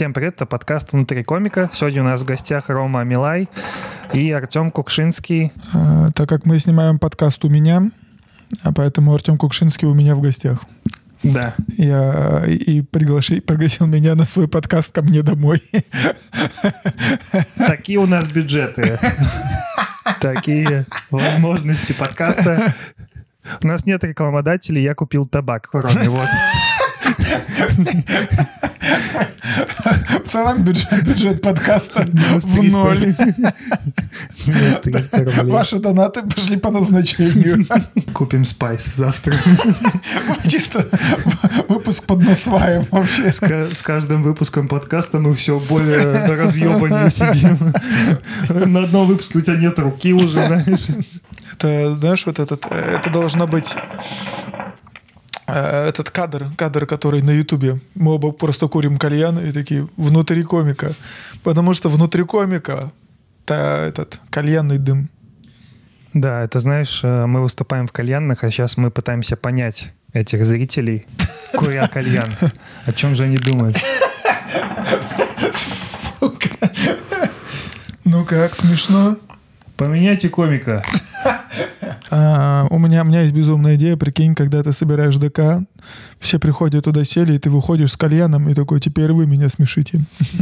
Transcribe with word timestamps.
Всем 0.00 0.14
привет, 0.14 0.36
это 0.36 0.46
подкаст 0.46 0.92
«Внутри 0.94 1.22
комика». 1.22 1.68
Сегодня 1.74 2.00
у 2.00 2.06
нас 2.06 2.22
в 2.22 2.24
гостях 2.24 2.70
Рома 2.70 3.04
Милай 3.04 3.50
и 4.14 4.32
Артем 4.32 4.70
Кукшинский. 4.70 5.52
А, 5.74 6.10
так 6.12 6.26
как 6.26 6.46
мы 6.46 6.58
снимаем 6.58 6.98
подкаст 6.98 7.44
у 7.44 7.50
меня, 7.50 7.90
а 8.62 8.72
поэтому 8.72 9.12
Артем 9.14 9.36
Кукшинский 9.36 9.86
у 9.86 9.92
меня 9.92 10.14
в 10.14 10.22
гостях. 10.22 10.64
Да. 11.22 11.54
Я 11.76 12.46
и 12.46 12.80
приглаши, 12.80 13.42
пригласил 13.42 13.86
меня 13.86 14.14
на 14.14 14.24
свой 14.24 14.48
подкаст 14.48 14.90
ко 14.90 15.02
мне 15.02 15.22
домой. 15.22 15.62
Такие 17.58 17.98
у 17.98 18.06
нас 18.06 18.26
бюджеты. 18.26 18.98
Такие 20.18 20.86
возможности 21.10 21.92
подкаста. 21.92 22.74
У 23.62 23.66
нас 23.66 23.84
нет 23.84 24.02
рекламодателей, 24.02 24.82
я 24.82 24.94
купил 24.94 25.26
табак. 25.26 25.68
Роме, 25.74 26.08
вот. 26.08 26.28
В 28.80 30.28
целом 30.28 30.62
бюджет, 30.62 31.04
бюджет 31.04 31.42
подкаста 31.42 32.02
в 32.02 32.62
ноль. 32.72 33.14
Ваши 35.44 35.78
донаты 35.78 36.22
пошли 36.22 36.56
по 36.56 36.70
назначению. 36.70 37.66
Купим 38.12 38.44
спайс 38.44 38.84
завтра. 38.86 39.34
Чисто 40.48 40.86
выпуск 41.68 42.04
под 42.04 42.24
насваем 42.24 42.86
вообще. 42.90 43.30
С, 43.32 43.82
каждым 43.82 44.22
выпуском 44.22 44.68
подкаста 44.68 45.18
мы 45.18 45.34
все 45.34 45.58
более 45.58 46.26
разъебаннее 46.26 47.10
сидим. 47.10 47.58
На 48.48 48.84
одном 48.84 49.06
выпуске 49.06 49.38
у 49.38 49.40
тебя 49.40 49.56
нет 49.56 49.78
руки 49.78 50.12
уже, 50.12 50.46
знаешь. 50.46 50.86
Это, 51.52 51.96
знаешь, 51.96 52.24
вот 52.26 52.38
этот, 52.38 52.64
это 52.66 53.10
должно 53.10 53.46
быть 53.46 53.74
Э, 53.74 54.59
этот 55.54 56.10
кадр, 56.10 56.50
кадр, 56.56 56.86
который 56.86 57.22
на 57.22 57.30
Ютубе. 57.30 57.80
Мы 57.94 58.14
оба 58.14 58.32
просто 58.32 58.68
курим 58.68 58.98
кальян 58.98 59.38
и 59.38 59.52
такие 59.52 59.88
внутри 59.96 60.42
комика. 60.42 60.94
Потому 61.42 61.74
что 61.74 61.88
внутри 61.88 62.24
комика 62.24 62.92
это 63.50 63.84
этот 63.88 64.20
кальянный 64.30 64.78
дым. 64.78 65.10
Да, 66.12 66.42
это 66.42 66.58
знаешь, 66.58 67.00
э, 67.02 67.26
мы 67.26 67.40
выступаем 67.40 67.86
в 67.86 67.92
кальянных, 67.92 68.44
а 68.44 68.50
сейчас 68.50 68.76
мы 68.76 68.90
пытаемся 68.90 69.36
понять 69.36 69.92
этих 70.12 70.44
зрителей, 70.44 71.06
куря 71.54 71.86
кальян. 71.88 72.30
О 72.84 72.92
чем 72.92 73.14
же 73.14 73.24
они 73.24 73.36
думают? 73.36 73.76
Сука. 75.54 76.70
Ну 78.04 78.24
как, 78.24 78.54
смешно? 78.54 79.16
Поменяйте 79.76 80.28
комика. 80.28 80.84
А, 82.10 82.66
у, 82.70 82.78
меня, 82.78 83.02
у 83.02 83.04
меня 83.04 83.22
есть 83.22 83.32
безумная 83.32 83.76
идея, 83.76 83.96
прикинь, 83.96 84.34
когда 84.34 84.62
ты 84.62 84.72
собираешь 84.72 85.16
ДК, 85.16 85.64
все 86.18 86.40
приходят 86.40 86.84
туда, 86.84 87.04
сели, 87.04 87.34
и 87.34 87.38
ты 87.38 87.50
выходишь 87.50 87.92
с 87.92 87.96
кальяном 87.96 88.48
и 88.48 88.54
такой, 88.54 88.80
теперь 88.80 89.12
вы 89.12 89.26
меня 89.26 89.48
смешите. 89.48 90.00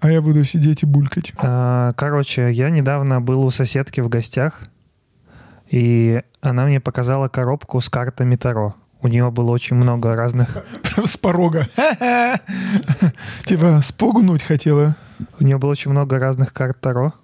А 0.00 0.10
я 0.10 0.20
буду 0.20 0.44
сидеть 0.44 0.82
и 0.82 0.86
булькать. 0.86 1.32
А, 1.38 1.92
короче, 1.96 2.52
я 2.52 2.68
недавно 2.68 3.22
был 3.22 3.42
у 3.42 3.48
соседки 3.48 4.02
в 4.02 4.08
гостях, 4.08 4.60
и 5.70 6.20
она 6.42 6.66
мне 6.66 6.78
показала 6.78 7.28
коробку 7.28 7.80
с 7.80 7.88
картами 7.88 8.36
Таро. 8.36 8.74
У 9.00 9.08
нее 9.08 9.30
было 9.30 9.50
очень 9.50 9.76
много 9.76 10.14
разных... 10.14 10.58
С 11.04 11.16
порога. 11.16 11.68
Типа 13.46 13.80
спугнуть 13.82 14.42
хотела. 14.42 14.96
У 15.40 15.44
нее 15.44 15.56
было 15.58 15.70
очень 15.70 15.90
много 15.90 16.18
разных 16.18 16.52
карт 16.52 16.78
Таро. 16.80 17.14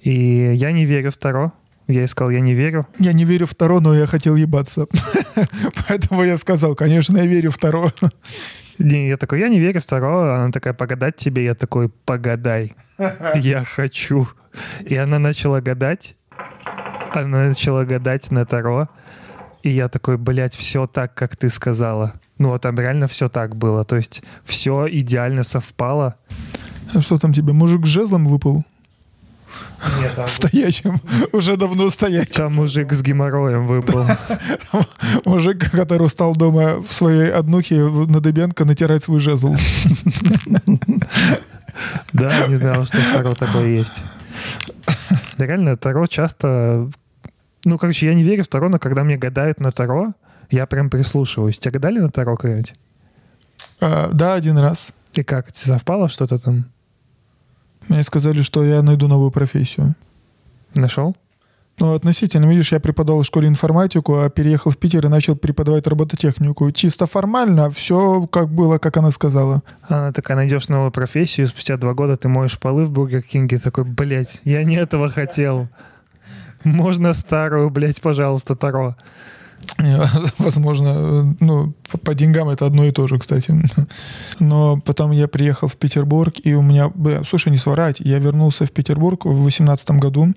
И 0.00 0.54
я 0.54 0.70
не 0.70 0.84
верю 0.84 1.10
в 1.10 1.16
Таро. 1.16 1.52
Я 1.86 2.00
ей 2.00 2.08
сказал, 2.08 2.30
я 2.30 2.40
не 2.40 2.54
верю. 2.54 2.86
Я 2.98 3.12
не 3.12 3.24
верю 3.24 3.46
в 3.46 3.54
Таро, 3.54 3.80
но 3.80 3.94
я 3.94 4.06
хотел 4.06 4.36
ебаться. 4.36 4.86
Поэтому 5.88 6.24
я 6.24 6.36
сказал, 6.38 6.74
конечно, 6.74 7.18
я 7.18 7.26
верю 7.26 7.50
в 7.50 7.58
Таро. 7.58 7.92
Не, 8.78 9.08
я 9.08 9.16
такой, 9.16 9.40
я 9.40 9.48
не 9.48 9.60
верю 9.60 9.80
в 9.80 9.84
Таро. 9.84 10.34
Она 10.34 10.50
такая, 10.50 10.72
погадать 10.72 11.16
тебе? 11.16 11.44
Я 11.44 11.54
такой, 11.54 11.90
погадай. 11.90 12.74
Я 13.34 13.62
хочу. 13.64 14.28
И 14.86 14.96
она 14.96 15.18
начала 15.18 15.60
гадать. 15.60 16.16
Она 17.12 17.48
начала 17.48 17.84
гадать 17.84 18.30
на 18.30 18.44
Таро. 18.46 18.88
И 19.62 19.70
я 19.70 19.88
такой, 19.88 20.18
блядь, 20.18 20.54
все 20.54 20.86
так, 20.86 21.14
как 21.14 21.36
ты 21.36 21.48
сказала. 21.48 22.14
Ну, 22.38 22.50
вот 22.50 22.62
там 22.62 22.78
реально 22.78 23.06
все 23.06 23.28
так 23.28 23.56
было. 23.56 23.84
То 23.84 23.96
есть 23.96 24.22
все 24.44 24.86
идеально 24.90 25.42
совпало. 25.42 26.16
А 26.92 27.00
что 27.00 27.18
там 27.18 27.32
тебе, 27.32 27.52
мужик 27.52 27.86
с 27.86 27.88
жезлом 27.88 28.26
выпал? 28.26 28.64
Нет, 30.00 30.14
там... 30.14 30.26
Стоячим. 30.28 31.00
Уже 31.32 31.56
давно 31.56 31.90
стоячим. 31.90 32.32
Там 32.32 32.54
мужик 32.54 32.92
с 32.92 33.02
геморроем 33.02 33.66
выпал. 33.66 34.06
Мужик, 35.24 35.70
который 35.70 36.08
стал 36.08 36.34
дома 36.34 36.82
в 36.82 36.92
своей 36.92 37.30
однухе 37.30 37.82
на 37.82 38.20
Дыбенко 38.20 38.64
натирать 38.64 39.04
свой 39.04 39.20
жезл. 39.20 39.54
Да, 42.12 42.46
не 42.46 42.54
знал, 42.56 42.84
что 42.84 42.98
второе 42.98 43.34
такое 43.34 43.66
есть. 43.66 44.02
Да 45.36 45.46
реально, 45.46 45.76
Таро 45.76 46.06
часто... 46.06 46.88
Ну, 47.64 47.78
короче, 47.78 48.06
я 48.06 48.14
не 48.14 48.22
верю 48.22 48.44
в 48.44 48.48
Таро, 48.48 48.68
но 48.68 48.78
когда 48.78 49.04
мне 49.04 49.16
гадают 49.16 49.58
на 49.58 49.72
Таро, 49.72 50.12
я 50.50 50.66
прям 50.66 50.90
прислушиваюсь. 50.90 51.58
Тебя 51.58 51.72
гадали 51.72 51.98
на 51.98 52.10
Таро 52.10 52.36
когда-нибудь? 52.36 52.74
А, 53.80 54.10
да, 54.12 54.34
один 54.34 54.58
раз. 54.58 54.88
И 55.14 55.22
как? 55.22 55.48
Совпало 55.54 56.08
что-то 56.08 56.38
там? 56.38 56.66
Мне 57.88 58.02
сказали, 58.02 58.42
что 58.42 58.64
я 58.64 58.82
найду 58.82 59.08
новую 59.08 59.30
профессию. 59.30 59.94
Нашел? 60.74 61.14
Ну, 61.78 61.94
относительно. 61.94 62.48
Видишь, 62.48 62.72
я 62.72 62.78
преподавал 62.78 63.22
в 63.22 63.26
школе 63.26 63.48
информатику, 63.48 64.20
а 64.20 64.30
переехал 64.30 64.70
в 64.70 64.76
Питер 64.76 65.06
и 65.06 65.08
начал 65.08 65.34
преподавать 65.34 65.86
робототехнику. 65.86 66.70
Чисто 66.70 67.06
формально 67.06 67.70
все 67.70 68.28
как 68.28 68.48
было, 68.48 68.78
как 68.78 68.96
она 68.96 69.10
сказала. 69.10 69.62
Она 69.88 70.12
такая, 70.12 70.36
найдешь 70.36 70.68
новую 70.68 70.92
профессию, 70.92 71.48
спустя 71.48 71.76
два 71.76 71.94
года 71.94 72.16
ты 72.16 72.28
моешь 72.28 72.58
полы 72.58 72.84
в 72.84 72.92
Бургер 72.92 73.22
Кинге. 73.22 73.58
Такой, 73.58 73.84
блядь, 73.84 74.40
я 74.44 74.62
не 74.62 74.76
этого 74.76 75.08
хотел. 75.08 75.68
Можно 76.62 77.12
старую, 77.12 77.70
блядь, 77.70 78.00
пожалуйста, 78.00 78.54
Таро. 78.54 78.96
Возможно, 80.38 81.36
ну, 81.40 81.72
по 82.02 82.14
деньгам 82.14 82.48
это 82.48 82.66
одно 82.66 82.84
и 82.84 82.92
то 82.92 83.06
же, 83.06 83.18
кстати. 83.18 83.54
Но 84.40 84.80
потом 84.80 85.10
я 85.12 85.28
приехал 85.28 85.68
в 85.68 85.76
Петербург, 85.76 86.34
и 86.42 86.54
у 86.54 86.62
меня, 86.62 86.88
бля, 86.88 87.22
слушай, 87.24 87.50
не 87.50 87.56
сварать, 87.56 88.00
я 88.00 88.18
вернулся 88.18 88.66
в 88.66 88.70
Петербург 88.70 89.24
в 89.24 89.34
2018 89.34 89.90
году, 89.92 90.34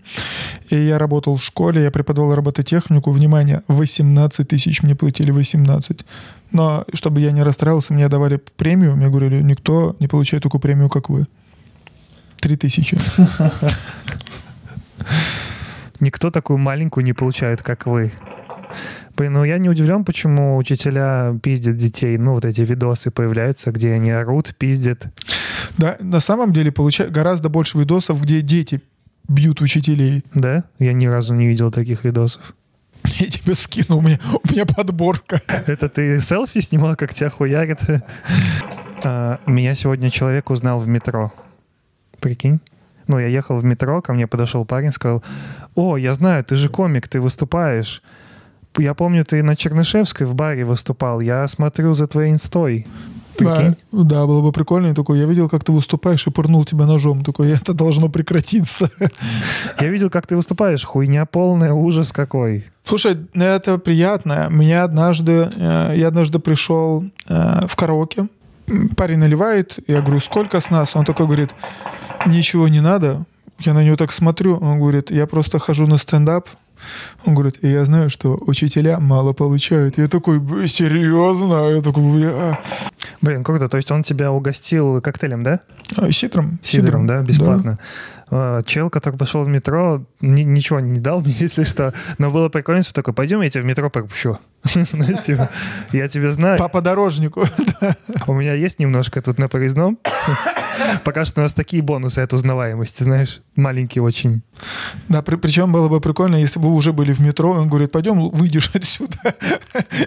и 0.70 0.76
я 0.76 0.98
работал 0.98 1.36
в 1.36 1.44
школе, 1.44 1.84
я 1.84 1.92
преподавал 1.92 2.36
робототехнику, 2.36 3.12
внимание, 3.12 3.64
18 3.68 4.48
тысяч 4.48 4.84
мне 4.84 4.96
платили, 4.96 5.32
18. 5.32 6.06
Но 6.52 6.86
чтобы 6.94 7.22
я 7.22 7.32
не 7.32 7.44
расстраивался, 7.44 7.94
мне 7.94 8.08
давали 8.10 8.38
премию, 8.38 8.96
мне 8.96 9.10
говорили, 9.10 9.42
никто 9.42 9.96
не 10.00 10.08
получает 10.08 10.44
такую 10.44 10.62
премию, 10.62 10.90
как 10.90 11.10
вы. 11.10 11.28
Три 12.40 12.56
тысячи. 12.56 12.98
Никто 16.00 16.30
такую 16.30 16.58
маленькую 16.60 17.04
не 17.04 17.14
получает, 17.14 17.64
как 17.64 17.88
вы. 17.88 18.12
Блин, 19.18 19.34
ну 19.34 19.44
я 19.44 19.58
не 19.58 19.68
удивлен, 19.68 20.06
почему 20.06 20.58
учителя 20.58 21.36
пиздят 21.42 21.76
детей. 21.76 22.20
Ну, 22.20 22.34
вот 22.34 22.46
эти 22.46 22.62
видосы 22.62 23.10
появляются, 23.10 23.72
где 23.72 23.94
они 23.94 24.12
орут, 24.12 24.54
пиздят. 24.56 25.08
Да, 25.80 25.98
на 26.00 26.20
самом 26.20 26.54
деле 26.54 26.72
получается 26.72 27.12
гораздо 27.12 27.50
больше 27.50 27.80
видосов, 27.80 28.22
где 28.22 28.42
дети 28.42 28.80
бьют 29.28 29.60
учителей. 29.62 30.24
Да? 30.36 30.66
Я 30.78 30.94
ни 30.94 31.08
разу 31.08 31.34
не 31.34 31.48
видел 31.48 31.72
таких 31.72 32.04
видосов. 32.04 32.54
Я 33.04 33.26
тебе 33.26 33.56
скину, 33.56 33.98
у 33.98 34.02
меня, 34.02 34.20
у 34.44 34.52
меня 34.54 34.68
подборка. 34.68 35.42
Это 35.66 35.90
ты 35.90 36.20
селфи 36.20 36.62
снимал, 36.62 36.96
как 36.96 37.14
тебя 37.14 37.30
хуярят? 37.30 37.82
А, 39.04 39.40
меня 39.46 39.76
сегодня 39.76 40.10
человек 40.10 40.50
узнал 40.50 40.80
в 40.80 40.88
метро. 40.88 41.32
Прикинь? 42.20 42.60
Ну, 43.06 43.20
я 43.20 43.28
ехал 43.28 43.60
в 43.60 43.64
метро, 43.64 44.02
ко 44.02 44.12
мне 44.12 44.26
подошел 44.26 44.66
парень, 44.66 44.92
сказал, 44.92 45.24
«О, 45.76 45.98
я 45.98 46.14
знаю, 46.14 46.44
ты 46.44 46.56
же 46.56 46.68
комик, 46.68 47.08
ты 47.08 47.22
выступаешь 47.22 48.02
я 48.80 48.94
помню, 48.94 49.26
ты 49.26 49.44
на 49.44 49.56
Чернышевской 49.56 50.26
в 50.26 50.36
баре 50.36 50.66
выступал. 50.66 51.20
Я 51.20 51.48
смотрю 51.48 51.94
за 51.94 52.08
твоей 52.08 52.32
инстой. 52.32 52.86
Прикинь? 53.38 53.76
Да, 53.92 54.04
да, 54.04 54.26
было 54.26 54.42
бы 54.42 54.52
прикольно. 54.52 54.96
такой, 54.96 55.20
я 55.20 55.26
видел, 55.26 55.48
как 55.48 55.64
ты 55.64 55.72
выступаешь 55.72 56.26
и 56.26 56.32
пырнул 56.32 56.66
тебя 56.66 56.86
ножом. 56.86 57.24
Такой, 57.24 57.52
это 57.52 57.74
должно 57.74 58.10
прекратиться. 58.10 58.90
Я 59.80 59.88
видел, 59.90 60.10
как 60.10 60.26
ты 60.26 60.36
выступаешь. 60.36 60.84
Хуйня 60.84 61.26
полная, 61.26 61.72
ужас 61.74 62.12
какой. 62.12 62.66
Слушай, 62.84 63.18
это 63.34 63.78
приятно. 63.78 64.48
Меня 64.50 64.84
однажды, 64.84 65.52
э, 65.56 65.94
я 65.96 66.08
однажды 66.08 66.40
пришел 66.40 67.06
э, 67.28 67.68
в 67.68 67.76
караоке. 67.76 68.28
Парень 68.96 69.20
наливает, 69.20 69.80
я 69.88 70.02
говорю, 70.02 70.20
сколько 70.20 70.60
с 70.60 70.70
нас? 70.70 70.96
Он 70.96 71.06
такой 71.06 71.26
говорит, 71.26 71.52
ничего 72.26 72.68
не 72.68 72.82
надо. 72.82 73.26
Я 73.60 73.74
на 73.74 73.84
него 73.84 73.96
так 73.96 74.12
смотрю, 74.12 74.58
он 74.58 74.80
говорит, 74.80 75.10
я 75.10 75.26
просто 75.26 75.60
хожу 75.60 75.88
на 75.88 75.98
стендап, 75.98 76.48
он 77.26 77.34
говорит, 77.34 77.58
я 77.62 77.86
знаю, 77.86 78.10
что 78.10 78.38
учителя 78.42 79.00
мало 79.00 79.34
получают. 79.34 79.98
Я 79.98 80.08
такой, 80.08 80.40
серьезно? 80.68 81.70
Я 81.76 81.82
такой, 81.82 82.04
бля. 82.04 82.60
Блин, 83.22 83.44
круто. 83.44 83.68
То 83.68 83.78
есть 83.78 83.92
он 83.92 84.04
тебя 84.04 84.32
угостил 84.32 85.02
коктейлем, 85.02 85.44
да? 85.44 85.62
А, 85.96 86.12
Сидром. 86.12 86.60
Сидором, 86.62 87.08
да, 87.08 87.22
бесплатно. 87.22 87.80
А, 88.30 88.62
Чел, 88.64 88.90
который 88.90 89.16
пошел 89.16 89.44
в 89.44 89.48
метро, 89.48 90.04
ни- 90.22 90.44
ничего 90.44 90.80
не 90.80 91.00
дал 91.00 91.22
мне, 91.22 91.36
если 91.40 91.64
что. 91.64 91.94
Но 92.18 92.30
было 92.30 92.50
прикольно, 92.50 92.82
что 92.84 92.94
такой, 92.94 93.14
пойдем, 93.14 93.42
я 93.42 93.50
тебя 93.50 93.64
в 93.64 93.66
метро 93.66 93.90
пропущу. 93.90 94.38
Знаешь, 94.64 95.22
типа, 95.22 95.50
я 95.92 96.08
тебя 96.08 96.32
знаю. 96.32 96.60
По 96.60 96.68
подорожнику. 96.68 97.46
У 98.28 98.34
меня 98.34 98.54
есть 98.54 98.80
немножко 98.80 99.22
тут 99.22 99.40
на 99.40 99.48
проездном. 99.48 99.98
Пока 101.04 101.26
что 101.26 101.42
у 101.42 101.44
нас 101.44 101.54
такие 101.54 101.82
бонусы 101.82 102.20
от 102.20 102.34
узнаваемости, 102.34 103.04
знаешь, 103.04 103.42
маленькие 103.56 104.04
очень. 104.04 104.42
Да, 105.10 105.22
при- 105.22 105.36
причем 105.36 105.72
было 105.72 105.88
бы 105.88 106.02
прикольно, 106.02 106.36
если 106.36 106.60
бы 106.60 106.70
вы 106.70 106.76
уже 106.76 106.94
были 106.94 107.14
в 107.14 107.20
метро, 107.20 107.52
он 107.52 107.70
говорит, 107.70 107.92
пойдем, 107.92 108.30
выйдешь 108.30 108.72
отсюда. 108.74 109.18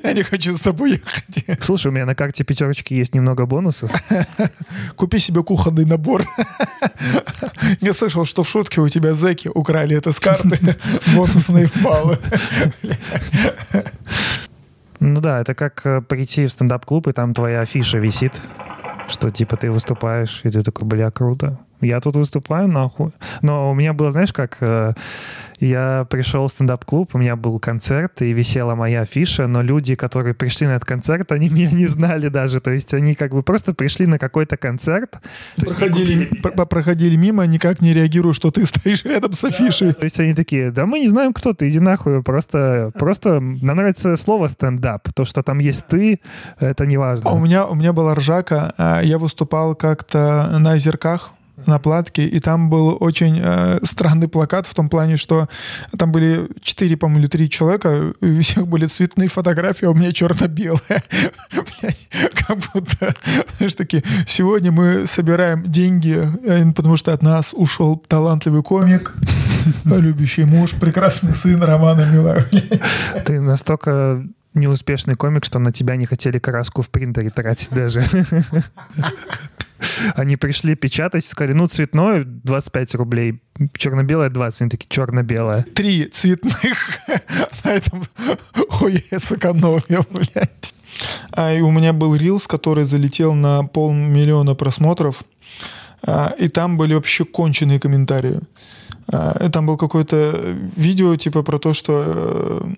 Я 0.02 0.12
не 0.12 0.22
хочу 0.22 0.56
с 0.56 0.60
тобой 0.60 0.92
ехать. 0.92 1.62
Слушай, 1.64 1.88
у 1.88 1.90
меня 1.92 2.06
на 2.06 2.14
карте 2.14 2.44
пятерочки 2.44 2.94
есть 2.94 3.14
немного 3.14 3.46
бонусов. 3.46 3.90
Купи 4.96 5.18
себе 5.18 5.42
кухонный 5.42 5.84
набор. 5.84 6.24
Я 7.80 7.94
слышал, 7.94 8.24
что 8.26 8.42
в 8.42 8.48
шутке 8.48 8.80
у 8.80 8.88
тебя 8.88 9.14
зэки 9.14 9.48
украли 9.48 9.96
это 9.96 10.12
с 10.12 10.20
карты. 10.20 10.58
Бонусные 11.14 11.70
баллы. 11.82 12.18
Ну 15.02 15.20
да, 15.20 15.40
это 15.40 15.54
как 15.54 15.80
э, 15.86 16.02
прийти 16.02 16.46
в 16.46 16.52
стендап-клуб, 16.52 17.08
и 17.08 17.12
там 17.12 17.32
твоя 17.32 17.62
афиша 17.62 17.96
висит, 17.98 18.40
что 19.10 19.30
типа 19.30 19.56
ты 19.56 19.70
выступаешь, 19.70 20.40
и 20.44 20.50
ты 20.50 20.62
такой, 20.62 20.86
бля, 20.86 21.10
круто. 21.10 21.58
Я 21.80 22.00
тут 22.00 22.16
выступаю, 22.16 22.68
нахуй. 22.68 23.12
Но 23.42 23.70
у 23.70 23.74
меня 23.74 23.92
было, 23.92 24.10
знаешь, 24.10 24.32
как 24.32 24.56
э, 24.60 24.92
я 25.60 26.06
пришел 26.10 26.46
в 26.46 26.50
стендап-клуб, 26.50 27.10
у 27.14 27.18
меня 27.18 27.36
был 27.36 27.58
концерт, 27.58 28.22
и 28.22 28.32
висела 28.32 28.74
моя 28.74 29.02
афиша, 29.02 29.46
но 29.46 29.62
люди, 29.62 29.94
которые 29.94 30.34
пришли 30.34 30.66
на 30.66 30.72
этот 30.72 30.84
концерт, 30.84 31.32
они 31.32 31.48
меня 31.50 31.70
не 31.70 31.86
знали 31.86 32.28
даже. 32.28 32.60
То 32.60 32.70
есть 32.70 32.92
они 32.94 33.14
как 33.14 33.32
бы 33.32 33.42
просто 33.42 33.74
пришли 33.74 34.06
на 34.06 34.18
какой-то 34.18 34.56
концерт. 34.56 35.18
Проходили, 35.56 36.24
про- 36.26 36.66
проходили 36.66 37.16
мимо, 37.16 37.44
никак 37.46 37.80
не 37.80 37.94
реагируя, 37.94 38.32
что 38.32 38.50
ты 38.50 38.64
стоишь 38.66 39.04
рядом 39.04 39.32
с 39.32 39.44
афишей. 39.44 39.92
То 39.92 40.04
есть 40.04 40.18
они 40.20 40.34
такие, 40.34 40.70
да 40.70 40.86
мы 40.86 41.00
не 41.00 41.08
знаем, 41.08 41.32
кто 41.32 41.52
ты, 41.52 41.68
иди 41.68 41.80
нахуй. 41.80 42.22
Просто, 42.22 42.90
просто 42.98 43.40
нам 43.40 43.76
нравится 43.76 44.16
слово 44.16 44.48
стендап. 44.48 45.08
То, 45.14 45.24
что 45.24 45.42
там 45.42 45.58
есть 45.58 45.86
ты, 45.86 46.20
это 46.58 46.86
не 46.86 46.96
важно. 46.96 47.30
А 47.30 47.32
У 47.32 47.38
меня, 47.38 47.66
у 47.66 47.74
меня 47.74 47.92
была 47.92 48.14
ржака. 48.14 48.72
а, 48.78 49.00
Я 49.00 49.18
выступал 49.18 49.74
как-то 49.74 50.56
на 50.58 50.72
озерках 50.72 51.30
на 51.66 51.78
платке, 51.78 52.26
и 52.26 52.40
там 52.40 52.70
был 52.70 52.96
очень 53.00 53.40
э, 53.42 53.78
странный 53.82 54.28
плакат 54.28 54.66
в 54.66 54.74
том 54.74 54.88
плане, 54.88 55.16
что 55.16 55.48
там 55.96 56.12
были 56.12 56.48
четыре, 56.62 56.96
по-моему, 56.96 57.20
или 57.20 57.28
три 57.28 57.50
человека, 57.50 58.12
и 58.20 58.26
у 58.26 58.40
всех 58.40 58.66
были 58.66 58.86
цветные 58.86 59.28
фотографии, 59.28 59.86
а 59.86 59.90
у 59.90 59.94
меня 59.94 60.12
черно-белые. 60.12 60.80
Блядь, 61.52 62.08
Как 62.34 62.58
будто, 62.72 63.14
знаешь, 63.58 63.74
такие, 63.74 64.02
сегодня 64.26 64.72
мы 64.72 65.06
собираем 65.06 65.64
деньги, 65.64 66.28
э, 66.44 66.72
потому 66.72 66.96
что 66.96 67.12
от 67.12 67.22
нас 67.22 67.50
ушел 67.52 67.96
талантливый 67.96 68.62
комик, 68.62 69.14
любящий 69.84 70.44
муж, 70.44 70.72
прекрасный 70.72 71.34
сын 71.34 71.62
Романа 71.62 72.06
Милая. 72.10 72.46
Ты 73.24 73.40
настолько 73.40 74.24
неуспешный 74.54 75.14
комик, 75.14 75.44
что 75.44 75.58
на 75.58 75.72
тебя 75.72 75.96
не 75.96 76.06
хотели 76.06 76.38
краску 76.38 76.82
в 76.82 76.90
принтере 76.90 77.30
тратить 77.30 77.70
даже. 77.70 78.04
Они 80.14 80.36
пришли 80.36 80.74
печатать, 80.74 81.24
сказали, 81.24 81.52
ну, 81.52 81.68
цветное 81.68 82.24
25 82.24 82.94
рублей, 82.96 83.42
черно-белое 83.76 84.30
20. 84.30 84.62
Они 84.62 84.70
такие, 84.70 84.88
черно-белое. 84.88 85.62
три 85.74 86.06
цветных 86.06 86.98
на 87.64 87.70
этом 87.70 88.04
ой, 88.80 89.04
сэкономил, 89.18 90.06
блядь. 90.10 90.74
А 91.32 91.52
и 91.52 91.60
у 91.60 91.70
меня 91.70 91.92
был 91.92 92.14
рилс, 92.14 92.46
который 92.46 92.84
залетел 92.84 93.34
на 93.34 93.64
полмиллиона 93.64 94.54
просмотров, 94.54 95.24
а, 96.02 96.34
и 96.38 96.48
там 96.48 96.76
были 96.76 96.94
вообще 96.94 97.24
конченые 97.24 97.80
комментарии. 97.80 98.40
А, 99.12 99.48
там 99.50 99.66
был 99.66 99.76
какое-то 99.76 100.56
видео 100.76 101.16
типа 101.16 101.42
про 101.42 101.58
то, 101.58 101.74
что 101.74 102.02
э, 102.04 102.74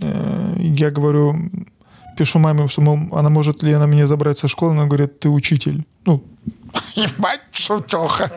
э, 0.00 0.54
я 0.58 0.90
говорю, 0.90 1.50
пишу 2.16 2.38
маме, 2.38 2.68
что, 2.68 2.80
мол, 2.80 2.98
она 3.12 3.30
может 3.30 3.62
ли 3.62 3.72
она 3.72 3.86
меня 3.86 4.06
забрать 4.06 4.38
со 4.38 4.48
школы, 4.48 4.72
она 4.72 4.86
говорит, 4.86 5.20
ты 5.20 5.28
учитель. 5.28 5.84
Ну, 6.04 6.24
ебать, 6.94 7.40
шутеха. 7.52 8.32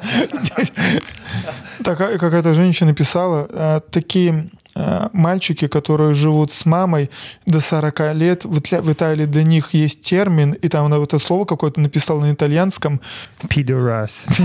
Такая 1.84 2.18
какая-то 2.18 2.54
женщина 2.54 2.94
писала, 2.94 3.48
а, 3.52 3.80
такие 3.80 4.50
а, 4.76 5.10
мальчики, 5.14 5.68
которые 5.68 6.14
живут 6.14 6.52
с 6.52 6.66
мамой 6.66 7.10
до 7.46 7.60
40 7.60 8.16
лет, 8.16 8.46
в 8.46 8.92
Италии 8.92 9.26
для 9.26 9.44
них 9.44 9.74
есть 9.74 10.02
термин, 10.02 10.54
и 10.54 10.70
там 10.70 10.86
она 10.86 11.00
вот 11.00 11.14
это 11.14 11.24
слово 11.24 11.46
какое-то 11.46 11.80
написала 11.80 12.22
на 12.22 12.34
итальянском. 12.34 13.02
Пидорас. 13.50 14.26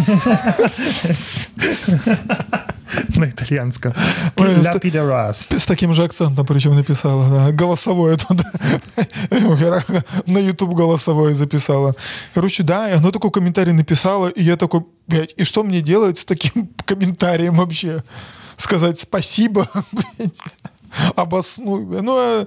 На 3.16 3.26
итальянском. 3.26 3.94
Ля 4.36 4.78
пидорас. 4.78 5.48
С 5.50 5.66
таким 5.66 5.92
же 5.92 6.04
акцентом 6.04 6.46
причем 6.46 6.75
написала, 6.75 7.28
да, 7.31 7.52
голосовое 7.52 8.16
туда. 8.16 8.50
На 10.26 10.38
YouTube 10.38 10.75
голосовое 10.75 11.34
записала. 11.34 11.94
Короче, 12.34 12.62
да, 12.62 12.90
и 12.90 12.94
она 12.94 13.10
такой 13.10 13.31
комментарий 13.31 13.72
написала, 13.72 14.28
и 14.28 14.42
я 14.42 14.56
такой, 14.56 14.84
блядь, 15.06 15.34
и 15.36 15.44
что 15.44 15.64
мне 15.64 15.81
делать 15.81 16.19
с 16.19 16.25
таким 16.25 16.69
комментарием 16.84 17.56
вообще? 17.56 18.02
Сказать 18.56 19.00
спасибо, 19.00 19.69
блядь, 19.92 20.38
обоснуй. 21.16 21.84
Ну, 22.02 22.16
а, 22.16 22.46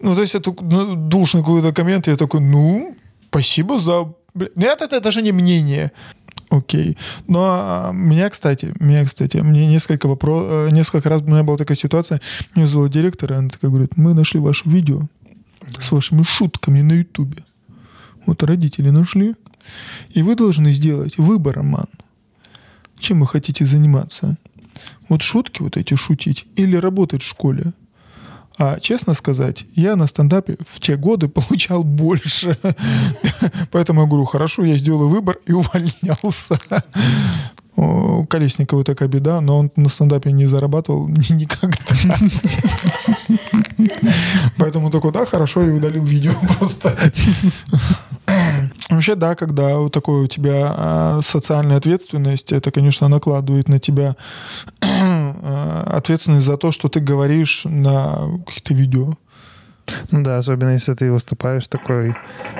ну, 0.00 0.14
то 0.14 0.22
есть 0.22 0.34
это 0.34 0.54
ну, 0.60 0.94
душный 0.94 1.42
какой-то 1.42 1.72
коммент, 1.72 2.06
я 2.06 2.16
такой, 2.16 2.40
ну, 2.40 2.96
спасибо 3.30 3.78
за... 3.78 4.12
бля». 4.34 4.48
Нет, 4.54 4.82
это 4.82 5.00
даже 5.00 5.22
не 5.22 5.32
мнение. 5.32 5.92
Окей. 6.50 6.96
Но 7.26 7.46
а, 7.50 7.92
меня, 7.92 8.30
кстати, 8.30 8.72
меня, 8.80 9.04
кстати, 9.04 9.36
мне 9.38 9.66
несколько 9.66 10.06
вопросов, 10.06 10.72
несколько 10.72 11.08
раз 11.10 11.20
у 11.20 11.26
меня 11.26 11.42
была 11.42 11.58
такая 11.58 11.76
ситуация, 11.76 12.20
мне 12.54 12.64
вызвала 12.64 12.88
директор, 12.88 13.32
и 13.32 13.36
она 13.36 13.48
такая 13.50 13.70
говорит, 13.70 13.96
мы 13.96 14.14
нашли 14.14 14.40
ваше 14.40 14.68
видео 14.68 15.08
с 15.78 15.92
вашими 15.92 16.22
шутками 16.22 16.80
на 16.80 16.94
ютубе. 16.94 17.44
Вот 18.24 18.42
родители 18.42 18.90
нашли. 18.90 19.34
И 20.10 20.22
вы 20.22 20.34
должны 20.34 20.72
сделать 20.72 21.18
выбор, 21.18 21.56
Роман. 21.56 21.88
Чем 22.98 23.20
вы 23.20 23.26
хотите 23.26 23.66
заниматься? 23.66 24.36
Вот 25.08 25.22
шутки 25.22 25.62
вот 25.62 25.76
эти 25.76 25.94
шутить 25.94 26.46
или 26.56 26.76
работать 26.76 27.22
в 27.22 27.28
школе? 27.28 27.72
А 28.58 28.80
честно 28.80 29.14
сказать, 29.14 29.64
я 29.74 29.94
на 29.94 30.06
стендапе 30.06 30.56
в 30.66 30.80
те 30.80 30.96
годы 30.96 31.28
получал 31.28 31.84
больше. 31.84 32.58
Поэтому 33.70 34.02
я 34.02 34.06
говорю, 34.06 34.24
хорошо, 34.24 34.64
я 34.64 34.76
сделаю 34.76 35.08
выбор 35.08 35.38
и 35.46 35.52
увольнялся. 35.52 36.58
У 37.76 38.26
Колесникова 38.26 38.82
такая 38.82 39.08
беда, 39.08 39.40
но 39.40 39.58
он 39.58 39.70
на 39.76 39.88
стендапе 39.88 40.32
не 40.32 40.46
зарабатывал 40.46 41.06
ни- 41.06 41.32
никогда. 41.32 41.78
Поэтому 44.56 44.90
такой, 44.90 45.12
да, 45.12 45.24
хорошо, 45.24 45.62
и 45.62 45.70
удалил 45.70 46.04
видео 46.04 46.32
просто. 46.58 46.92
Вообще, 48.88 49.14
да, 49.14 49.36
когда 49.36 49.76
вот 49.76 49.92
такое 49.92 50.24
у 50.24 50.26
тебя 50.26 50.74
а, 50.76 51.20
социальная 51.22 51.76
ответственность, 51.76 52.52
это, 52.52 52.72
конечно, 52.72 53.06
накладывает 53.06 53.68
на 53.68 53.78
тебя 53.78 54.16
ответственность 55.42 56.46
за 56.46 56.56
то, 56.56 56.72
что 56.72 56.88
ты 56.88 57.00
говоришь 57.00 57.62
на 57.64 58.40
каких-то 58.46 58.74
видео. 58.74 59.14
Ну 60.10 60.22
да, 60.22 60.38
особенно 60.38 60.70
если 60.70 60.94
ты 60.94 61.10
выступаешь 61.10 61.66
такой. 61.68 62.14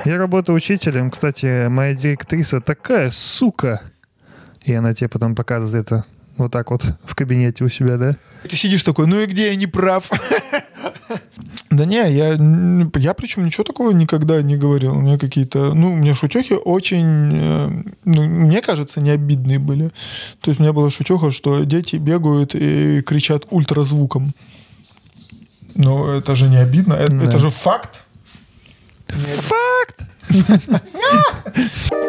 Я 0.05 0.17
работаю 0.17 0.55
учителем. 0.55 1.11
Кстати, 1.11 1.67
моя 1.67 1.93
директриса 1.93 2.61
такая 2.61 3.11
сука. 3.11 3.81
И 4.63 4.73
она 4.73 4.93
тебе 4.93 5.09
потом 5.09 5.35
показывает 5.35 5.85
это 5.85 6.05
вот 6.37 6.51
так 6.51 6.71
вот 6.71 6.83
в 7.03 7.15
кабинете 7.15 7.63
у 7.63 7.69
себя, 7.69 7.97
да? 7.97 8.15
Ты 8.47 8.55
сидишь 8.55 8.83
такой, 8.83 9.07
ну 9.07 9.19
и 9.19 9.25
где 9.25 9.49
я 9.49 9.55
не 9.55 9.67
прав? 9.67 10.09
Да 11.69 11.85
не, 11.85 11.97
я, 11.97 12.37
я 12.95 13.13
причем 13.13 13.45
ничего 13.45 13.63
такого 13.63 13.91
никогда 13.91 14.41
не 14.41 14.57
говорил. 14.57 14.93
У 14.95 15.01
меня 15.01 15.17
какие-то, 15.19 15.73
ну, 15.73 15.91
у 15.93 15.95
меня 15.95 16.15
шутехи 16.15 16.53
очень, 16.53 17.31
э, 17.31 17.69
ну, 18.05 18.23
мне 18.25 18.61
кажется, 18.61 18.99
не 19.01 19.11
обидные 19.11 19.59
были. 19.59 19.91
То 20.41 20.49
есть 20.49 20.59
у 20.59 20.63
меня 20.63 20.73
была 20.73 20.89
шутеха, 20.89 21.29
что 21.31 21.63
дети 21.65 21.97
бегают 21.97 22.55
и 22.55 23.01
кричат 23.03 23.45
ультразвуком. 23.51 24.33
Ну, 25.75 26.07
это 26.07 26.35
же 26.35 26.49
не 26.49 26.57
обидно, 26.57 26.93
это, 26.93 27.15
Да. 27.15 27.23
это 27.25 27.39
же 27.39 27.49
факт. 27.51 28.03
Факт! 29.07 30.05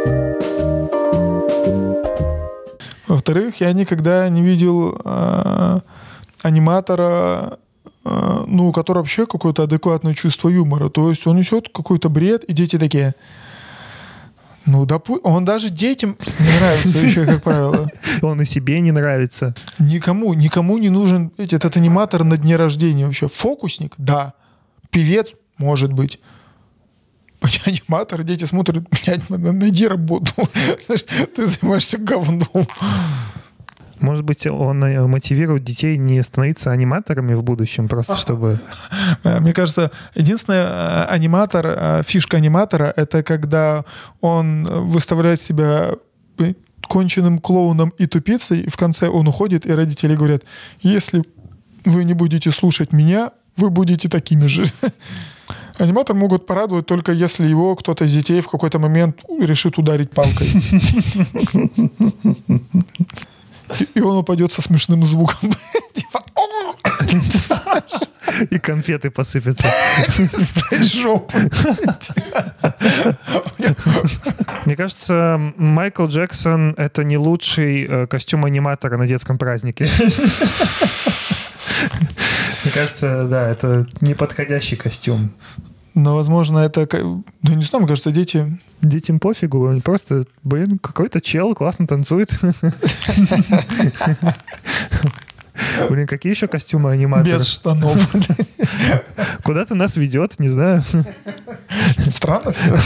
Во-вторых, 3.07 3.61
я 3.61 3.73
никогда 3.73 4.29
не 4.29 4.43
видел 4.43 5.01
э, 5.05 5.81
аниматора, 6.43 7.59
ну, 8.05 8.69
у 8.69 8.73
которого 8.73 9.03
вообще 9.03 9.27
какое-то 9.27 9.65
адекватное 9.65 10.15
чувство 10.15 10.49
юмора. 10.49 10.89
То 10.89 11.11
есть 11.11 11.27
он 11.27 11.37
несет 11.37 11.69
какой-то 11.69 12.09
бред, 12.09 12.45
и 12.45 12.53
дети 12.53 12.79
такие... 12.79 13.15
Ну, 14.67 14.85
допу... 14.85 15.17
он 15.23 15.45
даже 15.45 15.71
детям 15.71 16.17
не 16.39 16.59
нравится 16.59 16.99
еще, 16.99 17.27
как 17.27 17.43
правило. 17.43 17.91
Он 18.23 18.43
и 18.43 18.45
себе 18.45 18.81
не 18.81 18.93
нравится. 18.93 19.55
Никому, 19.79 20.35
никому 20.35 20.77
не 20.77 20.91
нужен 20.91 21.33
этот 21.39 21.79
аниматор 21.79 22.25
на 22.25 22.37
дне 22.37 22.57
рождения 22.57 23.07
вообще. 23.07 23.27
Фокусник, 23.27 23.95
да. 23.97 24.35
Певец, 24.91 25.33
может 25.57 25.95
быть. 25.95 26.21
аниматор, 27.65 28.23
дети 28.23 28.45
смотрят, 28.45 28.87
блядь, 28.91 29.29
найди 29.31 29.89
работу. 29.89 30.35
Ты 31.37 31.47
занимаешься 31.47 31.99
говном. 31.99 32.69
Может 34.01 34.25
быть, 34.25 34.47
он 34.47 34.83
э, 34.85 35.07
мотивирует 35.07 35.65
детей 35.65 35.97
не 35.99 36.23
становиться 36.23 36.71
аниматорами 36.71 37.35
в 37.35 37.43
будущем, 37.43 37.89
просто 37.89 38.17
чтобы... 38.17 38.61
Э, 39.25 39.41
мне 39.41 39.53
кажется, 39.53 39.91
единственный 40.15 40.63
э, 40.63 41.05
аниматор, 41.05 42.03
фишка 42.05 42.39
аниматора, 42.39 42.93
это 42.97 43.23
когда 43.23 43.85
он 44.21 44.65
выставляет 44.65 45.41
себя 45.41 45.93
конченным 46.89 47.39
клоуном 47.39 47.93
и 47.99 48.07
тупицей, 48.07 48.61
и 48.61 48.71
в 48.71 48.77
конце 48.77 49.09
он 49.09 49.29
уходит, 49.29 49.67
и 49.67 49.73
родители 49.73 50.17
говорят, 50.17 50.43
если 50.81 51.23
вы 51.85 52.05
не 52.05 52.15
будете 52.15 52.51
слушать 52.51 52.93
меня, 52.93 53.31
вы 53.57 53.71
будете 53.71 54.09
такими 54.09 54.47
же. 54.47 54.65
Аниматор 55.79 56.15
могут 56.15 56.47
порадовать 56.47 56.87
только 56.87 57.13
если 57.13 57.47
его 57.47 57.75
кто-то 57.77 58.05
из 58.05 58.13
детей 58.13 58.41
в 58.41 58.49
какой-то 58.49 58.79
момент 58.79 59.21
решит 59.39 59.79
ударить 59.79 60.11
палкой. 60.11 60.49
И 63.95 64.01
он 64.01 64.19
упадет 64.19 64.53
со 64.53 64.63
смешным 64.63 65.05
звуком. 65.05 65.53
Типа, 65.95 66.23
И 68.51 68.59
конфеты 68.59 69.11
посыпятся. 69.11 69.65
Мне 74.65 74.77
кажется, 74.77 75.41
Майкл 75.57 76.07
Джексон— 76.07 76.75
это 76.77 77.05
не 77.05 77.19
лучший 77.19 77.87
э, 77.87 78.07
костюм 78.07 78.45
аниматора 78.45 78.97
на 78.97 79.07
детском 79.07 79.39
празднике. 79.39 79.91
Мне 82.65 82.73
кажется, 82.73 83.25
да, 83.25 83.49
это 83.49 83.87
неподходящий 84.01 84.77
костюм. 84.77 85.35
Но, 85.95 86.15
возможно, 86.15 86.59
это... 86.59 86.89
Ну, 86.93 87.25
не 87.43 87.63
знаю, 87.63 87.83
мне 87.83 87.89
кажется, 87.89 88.11
дети... 88.11 88.59
Детям 88.81 89.19
пофигу, 89.19 89.81
просто, 89.83 90.25
блин, 90.43 90.79
какой-то 90.79 91.21
чел 91.21 91.55
классно 91.55 91.87
танцует. 91.87 92.39
Блин, 95.89 96.07
какие 96.07 96.33
еще 96.33 96.47
костюмы 96.49 96.93
аниматоров? 96.93 97.41
Без 97.41 97.47
штанов. 97.47 97.99
Куда 99.43 99.65
ты 99.65 99.75
нас 99.75 99.97
ведет, 99.97 100.39
не 100.39 100.49
знаю. 100.49 100.83
Странно 102.09 102.53
все. 102.53 102.77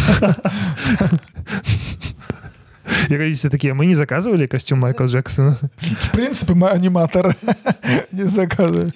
И 3.08 3.16
родители 3.16 3.50
такие, 3.50 3.74
мы 3.74 3.86
не 3.86 3.94
заказывали 3.94 4.46
костюм 4.46 4.80
Майкла 4.80 5.06
Джексона. 5.06 5.58
В 5.78 6.10
принципе, 6.10 6.54
мы 6.54 6.68
аниматоры. 6.68 7.36
Не 8.12 8.24
заказывали. 8.24 8.92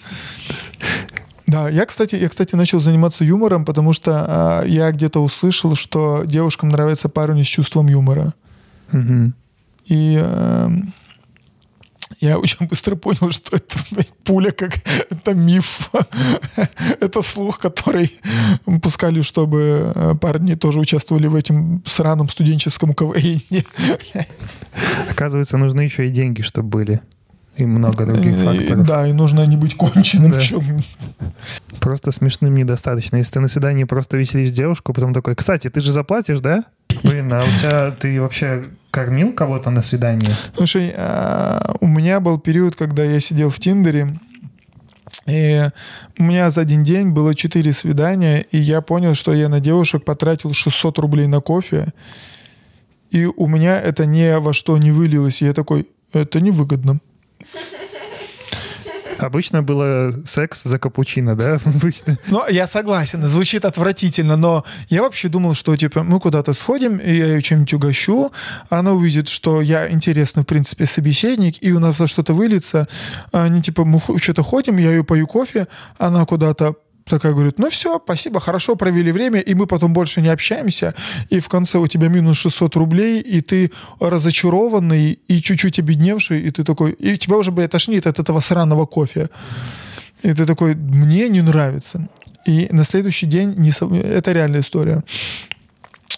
Да, 1.48 1.70
я, 1.70 1.86
кстати, 1.86 2.14
я, 2.14 2.28
кстати, 2.28 2.54
начал 2.56 2.78
заниматься 2.78 3.24
юмором, 3.24 3.64
потому 3.64 3.94
что 3.94 4.62
э, 4.64 4.68
я 4.68 4.92
где-то 4.92 5.24
услышал, 5.24 5.74
что 5.76 6.24
девушкам 6.24 6.68
нравится 6.68 7.08
парень 7.08 7.42
с 7.42 7.46
чувством 7.46 7.86
юмора. 7.88 8.34
Угу. 8.92 9.32
И 9.86 10.20
э, 10.22 10.68
я 12.20 12.38
очень 12.38 12.66
быстро 12.66 12.96
понял, 12.96 13.30
что 13.30 13.56
это 13.56 13.78
блядь, 13.90 14.12
пуля, 14.24 14.50
как 14.50 14.74
это 15.08 15.32
миф. 15.32 15.90
это 17.00 17.22
слух, 17.22 17.58
который 17.58 18.12
пускали, 18.82 19.22
чтобы 19.22 19.92
э, 19.94 20.14
парни 20.20 20.54
тоже 20.54 20.78
участвовали 20.80 21.28
в 21.28 21.34
этом 21.34 21.82
сраном 21.86 22.28
студенческом 22.28 22.92
КВН. 22.92 23.40
Оказывается, 25.10 25.56
нужны 25.56 25.80
еще 25.80 26.08
и 26.08 26.10
деньги, 26.10 26.42
чтобы 26.42 26.68
были 26.68 27.00
и 27.58 27.66
много 27.66 28.06
других 28.06 28.36
факторов. 28.36 28.86
Да, 28.86 29.06
и 29.06 29.12
нужно 29.12 29.44
не 29.46 29.56
быть 29.56 29.76
конченным. 29.76 30.32
Да. 30.32 31.28
Просто 31.80 32.12
смешным 32.12 32.54
недостаточно. 32.54 33.16
Если 33.16 33.32
ты 33.34 33.40
на 33.40 33.48
свидании 33.48 33.84
просто 33.84 34.16
веселишь 34.16 34.52
девушку, 34.52 34.92
потом 34.92 35.12
такой, 35.12 35.34
кстати, 35.34 35.68
ты 35.68 35.80
же 35.80 35.92
заплатишь, 35.92 36.40
да? 36.40 36.64
Блин, 37.02 37.32
а 37.32 37.42
у 37.42 37.58
тебя 37.58 37.90
ты 37.90 38.20
вообще 38.20 38.64
кормил 38.90 39.32
кого-то 39.32 39.70
на 39.70 39.82
свидании? 39.82 40.30
Слушай, 40.56 40.94
а, 40.96 41.74
у 41.80 41.86
меня 41.86 42.20
был 42.20 42.38
период, 42.38 42.76
когда 42.76 43.04
я 43.04 43.20
сидел 43.20 43.50
в 43.50 43.58
Тиндере, 43.58 44.18
и 45.26 45.68
у 46.18 46.22
меня 46.22 46.50
за 46.50 46.62
один 46.62 46.84
день 46.84 47.10
было 47.10 47.34
четыре 47.34 47.72
свидания, 47.72 48.40
и 48.50 48.58
я 48.58 48.80
понял, 48.80 49.14
что 49.14 49.34
я 49.34 49.48
на 49.48 49.60
девушек 49.60 50.04
потратил 50.04 50.52
600 50.52 50.98
рублей 50.98 51.26
на 51.26 51.40
кофе, 51.40 51.92
и 53.10 53.26
у 53.26 53.46
меня 53.46 53.80
это 53.80 54.06
ни 54.06 54.38
во 54.38 54.52
что 54.52 54.78
не 54.78 54.90
вылилось. 54.90 55.42
И 55.42 55.46
я 55.46 55.52
такой, 55.52 55.88
это 56.12 56.40
невыгодно. 56.40 57.00
Обычно 59.18 59.62
было 59.62 60.12
секс 60.24 60.62
за 60.62 60.78
капучино, 60.78 61.34
да? 61.34 61.58
Обычно. 61.64 62.16
Ну, 62.28 62.48
я 62.48 62.68
согласен, 62.68 63.26
звучит 63.26 63.64
отвратительно, 63.64 64.36
но 64.36 64.64
я 64.88 65.02
вообще 65.02 65.28
думал, 65.28 65.54
что, 65.54 65.76
типа, 65.76 66.04
мы 66.04 66.20
куда-то 66.20 66.52
сходим, 66.52 66.98
и 66.98 67.12
я 67.12 67.26
ее 67.26 67.42
чем-нибудь 67.42 67.74
угощу, 67.74 68.32
она 68.70 68.92
увидит, 68.92 69.28
что 69.28 69.60
я 69.60 69.90
интересный, 69.90 70.44
в 70.44 70.46
принципе, 70.46 70.86
собеседник, 70.86 71.56
и 71.60 71.72
у 71.72 71.80
нас 71.80 71.96
что-то 72.06 72.32
выльется. 72.32 72.86
Они, 73.32 73.60
типа, 73.60 73.84
мы 73.84 74.00
что-то 74.18 74.42
ходим, 74.42 74.76
я 74.76 74.90
ее 74.90 75.04
пою 75.04 75.26
кофе, 75.26 75.66
она 75.98 76.24
куда-то 76.24 76.76
такая 77.08 77.32
говорит, 77.32 77.58
ну 77.58 77.70
все, 77.70 78.00
спасибо, 78.02 78.40
хорошо 78.40 78.76
провели 78.76 79.12
время, 79.12 79.40
и 79.40 79.54
мы 79.54 79.66
потом 79.66 79.92
больше 79.92 80.20
не 80.20 80.28
общаемся, 80.28 80.94
и 81.30 81.40
в 81.40 81.48
конце 81.48 81.78
у 81.78 81.86
тебя 81.86 82.08
минус 82.08 82.38
600 82.38 82.76
рублей, 82.76 83.20
и 83.20 83.40
ты 83.40 83.70
разочарованный, 84.00 85.18
и 85.28 85.42
чуть-чуть 85.42 85.78
обедневший, 85.78 86.40
и 86.40 86.50
ты 86.50 86.64
такой, 86.64 86.92
и 86.92 87.16
тебя 87.16 87.36
уже, 87.36 87.50
блядь, 87.50 87.70
тошнит 87.70 88.06
от 88.06 88.18
этого 88.18 88.40
сраного 88.40 88.86
кофе. 88.86 89.28
И 90.22 90.32
ты 90.32 90.46
такой, 90.46 90.74
мне 90.74 91.28
не 91.28 91.42
нравится. 91.42 92.08
И 92.44 92.68
на 92.70 92.84
следующий 92.84 93.26
день, 93.26 93.54
не, 93.56 93.70
это 94.00 94.32
реальная 94.32 94.60
история, 94.60 95.04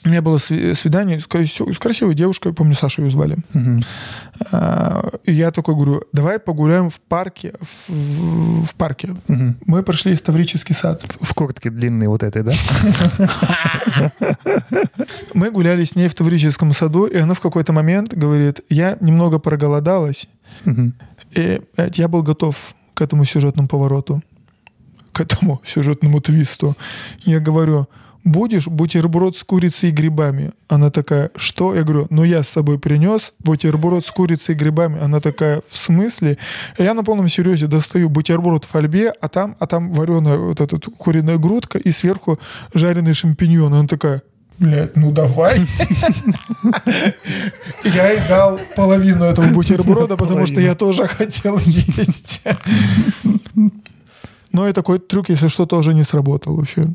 у 0.04 0.08
меня 0.08 0.22
было 0.22 0.38
свидание 0.38 1.20
с 1.20 1.26
красивой 1.26 2.14
девушкой, 2.14 2.54
помню, 2.54 2.74
Сашу 2.74 3.02
ее 3.02 3.10
звали. 3.10 3.36
Угу. 3.54 3.80
И 5.24 5.32
я 5.32 5.50
такой 5.50 5.74
говорю, 5.74 6.02
давай 6.12 6.38
погуляем 6.38 6.88
в 6.88 7.00
парке. 7.00 7.52
В, 7.60 8.64
в, 8.64 8.74
парке. 8.76 9.14
Угу. 9.28 9.54
Мы 9.66 9.82
прошли 9.82 10.14
в 10.14 10.22
Таврический 10.22 10.74
сад. 10.74 11.04
В 11.20 11.34
куртке 11.34 11.68
длинной 11.70 12.06
вот 12.06 12.22
этой, 12.22 12.42
да? 12.42 12.52
Мы 15.34 15.50
гуляли 15.50 15.84
с 15.84 15.94
ней 15.96 16.08
в 16.08 16.14
Таврическом 16.14 16.72
саду, 16.72 17.06
и 17.06 17.18
она 17.18 17.34
в 17.34 17.40
какой-то 17.40 17.72
момент 17.72 18.14
говорит, 18.14 18.60
я 18.70 18.96
немного 19.00 19.38
проголодалась, 19.38 20.28
и 21.32 21.60
я 21.94 22.08
был 22.08 22.22
готов 22.22 22.74
к 22.94 23.02
этому 23.02 23.24
сюжетному 23.24 23.68
повороту, 23.68 24.22
к 25.12 25.20
этому 25.20 25.60
сюжетному 25.64 26.20
твисту. 26.20 26.76
Я 27.24 27.40
говорю, 27.40 27.88
будешь 28.24 28.66
бутерброд 28.66 29.36
с 29.36 29.42
курицей 29.42 29.90
и 29.90 29.92
грибами? 29.92 30.52
Она 30.68 30.90
такая, 30.90 31.30
что? 31.36 31.74
Я 31.74 31.82
говорю, 31.82 32.06
ну 32.10 32.24
я 32.24 32.42
с 32.42 32.48
собой 32.48 32.78
принес 32.78 33.32
бутерброд 33.38 34.04
с 34.04 34.10
курицей 34.10 34.54
и 34.54 34.58
грибами. 34.58 35.00
Она 35.00 35.20
такая, 35.20 35.62
в 35.66 35.76
смысле? 35.76 36.38
Я 36.78 36.94
на 36.94 37.04
полном 37.04 37.28
серьезе 37.28 37.66
достаю 37.66 38.08
бутерброд 38.08 38.64
в 38.64 38.68
фольбе, 38.68 39.12
а 39.20 39.28
там, 39.28 39.56
а 39.58 39.66
там 39.66 39.92
вареная 39.92 40.38
вот 40.38 40.60
эта 40.60 40.78
куриная 40.78 41.38
грудка 41.38 41.78
и 41.78 41.90
сверху 41.90 42.38
жареные 42.74 43.14
шампиньоны. 43.14 43.76
Она 43.76 43.88
такая, 43.88 44.22
блядь, 44.58 44.96
ну 44.96 45.10
давай. 45.10 45.58
Я 47.84 48.10
ей 48.10 48.20
дал 48.28 48.60
половину 48.76 49.24
этого 49.24 49.48
бутерброда, 49.48 50.16
потому 50.16 50.46
что 50.46 50.60
я 50.60 50.74
тоже 50.74 51.08
хотел 51.08 51.58
есть. 51.58 52.42
Но 54.52 54.68
и 54.68 54.72
такой 54.72 54.98
трюк, 54.98 55.28
если 55.28 55.48
что, 55.48 55.64
тоже 55.64 55.94
не 55.94 56.02
сработал 56.02 56.56
вообще. 56.56 56.88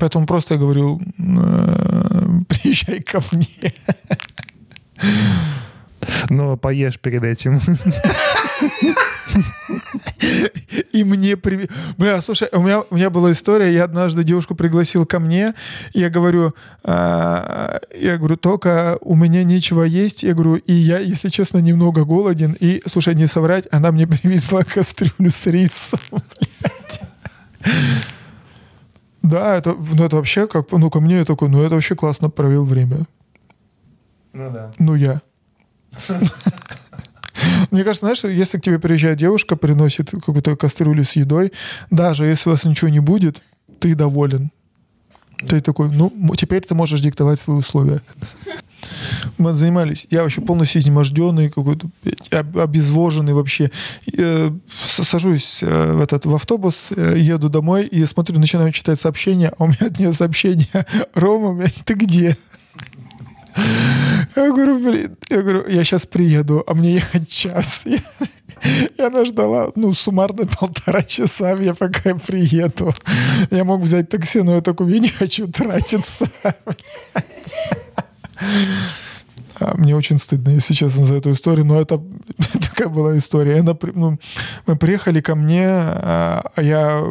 Поэтому 0.00 0.26
просто 0.26 0.54
я 0.54 0.60
говорю, 0.60 1.00
э, 1.18 2.40
приезжай 2.48 3.00
ко 3.00 3.22
мне. 3.30 3.74
Ну, 6.30 6.56
поешь 6.56 6.98
перед 6.98 7.22
этим. 7.22 7.60
И 10.92 11.04
мне 11.04 11.36
при... 11.36 11.68
Бля, 11.98 12.22
слушай, 12.22 12.48
у 12.52 12.62
меня, 12.62 12.80
у 12.80 12.94
меня 12.94 13.10
была 13.10 13.32
история, 13.32 13.72
я 13.72 13.84
однажды 13.84 14.24
девушку 14.24 14.54
пригласил 14.54 15.06
ко 15.06 15.18
мне, 15.18 15.54
я 15.92 16.10
говорю, 16.10 16.54
а, 16.82 17.80
я 17.94 18.16
говорю, 18.16 18.36
только 18.36 18.98
у 19.00 19.14
меня 19.14 19.44
нечего 19.44 19.84
есть, 19.84 20.22
я 20.22 20.34
говорю, 20.34 20.56
и 20.56 20.72
я, 20.72 20.98
если 20.98 21.28
честно, 21.28 21.58
немного 21.58 22.04
голоден, 22.04 22.56
и, 22.58 22.82
слушай, 22.86 23.14
не 23.14 23.26
соврать, 23.26 23.66
она 23.70 23.92
мне 23.92 24.06
привезла 24.08 24.64
кастрюлю 24.64 25.30
с 25.30 25.46
рисом, 25.46 26.00
блядь. 26.10 27.00
Да, 29.22 29.56
это, 29.56 29.74
ну, 29.74 30.04
это 30.04 30.16
вообще 30.16 30.46
как, 30.46 30.72
ну, 30.72 30.90
ко 30.90 31.00
мне 31.00 31.18
я 31.18 31.24
такой, 31.24 31.48
ну, 31.48 31.62
это 31.62 31.74
вообще 31.74 31.94
классно 31.94 32.30
провел 32.30 32.64
время. 32.64 33.06
Ну, 34.32 34.50
да. 34.50 34.72
Ну, 34.78 34.94
я. 34.94 35.20
Мне 37.70 37.84
кажется, 37.84 38.06
знаешь, 38.06 38.24
если 38.24 38.58
к 38.58 38.62
тебе 38.62 38.78
приезжает 38.78 39.18
девушка, 39.18 39.56
приносит 39.56 40.10
какую-то 40.10 40.56
кастрюлю 40.56 41.04
с 41.04 41.12
едой, 41.12 41.52
даже 41.90 42.26
если 42.26 42.48
у 42.48 42.52
вас 42.52 42.64
ничего 42.64 42.88
не 42.88 43.00
будет, 43.00 43.42
ты 43.78 43.94
доволен. 43.94 44.50
Ты 45.46 45.60
такой, 45.60 45.90
ну, 45.90 46.12
теперь 46.36 46.62
ты 46.62 46.74
можешь 46.74 47.00
диктовать 47.00 47.40
свои 47.40 47.56
условия. 47.56 48.02
Мы 49.40 49.54
занимались. 49.54 50.06
Я 50.10 50.22
вообще 50.22 50.40
полностью 50.40 50.80
изнеможденный, 50.80 51.48
какой-то 51.50 51.88
об- 52.30 52.58
обезвоженный 52.58 53.32
вообще. 53.32 53.70
Э, 54.16 54.50
с- 54.84 55.04
Сажусь 55.04 55.58
э, 55.62 55.92
в 55.94 56.00
этот 56.00 56.26
в 56.26 56.34
автобус, 56.34 56.88
э, 56.94 57.14
еду 57.18 57.48
домой 57.48 57.86
и 57.86 58.04
смотрю, 58.06 58.38
начинаю 58.38 58.72
читать 58.72 59.00
сообщения, 59.00 59.52
а 59.58 59.64
у 59.64 59.66
меня 59.68 59.78
от 59.86 59.98
нее 59.98 60.12
сообщение. 60.12 60.86
Рома, 61.14 61.64
ты 61.84 61.94
где? 61.94 62.36
Я 64.36 64.52
говорю, 64.52 64.78
блин, 64.78 65.16
я 65.28 65.42
говорю, 65.42 65.66
я 65.68 65.82
сейчас 65.84 66.06
приеду, 66.06 66.62
а 66.66 66.74
мне 66.74 66.94
ехать 66.94 67.28
час. 67.28 67.84
И 68.96 69.00
она 69.02 69.24
ждала, 69.24 69.70
ну, 69.74 69.92
суммарно 69.94 70.46
полтора 70.60 71.02
часа, 71.02 71.52
я 71.52 71.74
пока 71.74 72.10
я 72.10 72.14
приеду. 72.14 72.92
Я 73.50 73.64
мог 73.64 73.80
взять 73.80 74.08
такси, 74.10 74.42
но 74.42 74.54
я 74.56 74.60
такой, 74.60 74.92
я 74.92 74.98
не 74.98 75.08
хочу 75.08 75.48
тратиться. 75.48 76.26
А, 79.60 79.76
Мне 79.76 79.94
очень 79.94 80.18
стыдно, 80.18 80.50
если 80.50 80.74
честно, 80.74 81.04
за 81.04 81.16
эту 81.16 81.32
историю, 81.32 81.66
но 81.66 81.80
это 81.80 82.00
такая 82.60 82.88
была 82.88 83.16
история. 83.18 83.60
Она, 83.60 83.76
ну, 83.94 84.18
мы 84.66 84.76
приехали 84.76 85.20
ко 85.20 85.34
мне, 85.34 85.66
а 85.66 86.42
а 86.54 86.62
я 86.62 87.04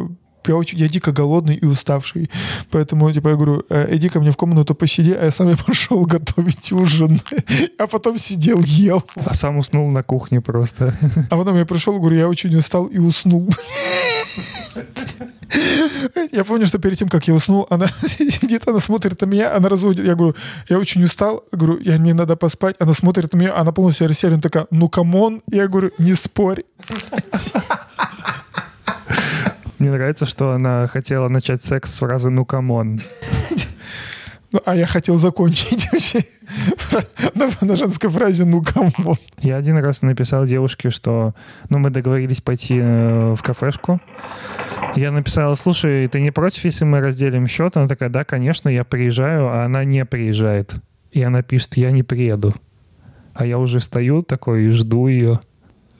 я, 0.46 0.56
очень, 0.56 0.78
я 0.78 0.88
дико 0.88 1.12
голодный 1.12 1.56
и 1.56 1.64
уставший. 1.64 2.30
Поэтому, 2.70 3.12
типа, 3.12 3.28
я 3.28 3.34
говорю, 3.36 3.62
«Э, 3.70 3.94
иди 3.96 4.08
ко 4.08 4.20
мне 4.20 4.30
в 4.30 4.36
комнату 4.36 4.74
посиди, 4.74 5.12
а 5.12 5.24
я 5.24 5.30
сам 5.30 5.50
и 5.50 5.56
пошел 5.56 6.04
готовить 6.04 6.72
ужин. 6.72 7.20
А 7.78 7.86
потом 7.86 8.18
сидел, 8.18 8.60
ел. 8.60 9.02
А 9.24 9.34
сам 9.34 9.56
уснул 9.56 9.90
на 9.90 10.02
кухне 10.02 10.40
просто. 10.40 10.94
А 11.30 11.36
потом 11.36 11.56
я 11.56 11.64
пришел, 11.64 11.98
говорю, 11.98 12.16
я 12.16 12.28
очень 12.28 12.54
устал 12.56 12.86
и 12.86 12.98
уснул. 12.98 13.48
Я 16.32 16.44
помню, 16.44 16.66
что 16.66 16.78
перед 16.78 16.98
тем, 16.98 17.08
как 17.08 17.26
я 17.26 17.34
уснул, 17.34 17.66
она 17.70 17.88
сидит, 18.06 18.68
она 18.68 18.80
смотрит 18.80 19.20
на 19.20 19.26
меня, 19.26 19.54
она 19.54 19.68
разводит. 19.68 20.06
Я 20.06 20.14
говорю, 20.14 20.36
я 20.68 20.78
очень 20.78 21.02
устал, 21.02 21.44
говорю, 21.52 21.80
я, 21.80 21.98
мне 21.98 22.14
надо 22.14 22.36
поспать. 22.36 22.76
Она 22.78 22.94
смотрит 22.94 23.32
на 23.32 23.38
меня, 23.38 23.56
она 23.56 23.72
полностью 23.72 24.08
растеряна, 24.08 24.40
такая, 24.40 24.66
ну 24.70 24.88
come 24.88 25.19
on. 25.19 25.42
Я 25.50 25.68
говорю, 25.68 25.90
не 25.98 26.14
спорь. 26.14 26.62
Мне 29.80 29.90
нравится, 29.90 30.26
что 30.26 30.52
она 30.52 30.86
хотела 30.86 31.28
начать 31.28 31.62
секс 31.62 31.94
с 31.94 31.98
фразы 32.00 32.28
«ну 32.28 32.44
come 32.44 32.69
on». 32.69 33.00
Ну, 34.52 34.60
а 34.66 34.74
я 34.74 34.86
хотел 34.86 35.16
закончить 35.16 35.88
вообще 35.92 36.24
на, 37.62 37.76
женской 37.76 38.10
фразе 38.10 38.44
«ну 38.44 38.62
come 38.62 38.86
on». 38.86 39.16
Я 39.38 39.56
один 39.56 39.78
раз 39.78 40.02
написал 40.02 40.44
девушке, 40.44 40.90
что 40.90 41.34
ну, 41.68 41.78
мы 41.78 41.90
договорились 41.90 42.40
пойти 42.40 42.78
э, 42.78 43.34
в 43.34 43.42
кафешку. 43.42 44.00
Я 44.96 45.12
написал, 45.12 45.54
слушай, 45.54 46.08
ты 46.08 46.20
не 46.20 46.30
против, 46.30 46.64
если 46.64 46.84
мы 46.84 47.00
разделим 47.00 47.46
счет? 47.46 47.76
Она 47.76 47.88
такая, 47.88 48.10
да, 48.10 48.24
конечно, 48.24 48.68
я 48.68 48.84
приезжаю, 48.84 49.48
а 49.48 49.64
она 49.64 49.84
не 49.84 50.04
приезжает. 50.04 50.74
И 51.12 51.22
она 51.22 51.42
пишет, 51.42 51.76
я 51.76 51.90
не 51.90 52.02
приеду. 52.02 52.54
А 53.34 53.46
я 53.46 53.56
уже 53.56 53.80
стою 53.80 54.22
такой 54.22 54.64
и 54.64 54.70
жду 54.70 55.06
ее. 55.06 55.40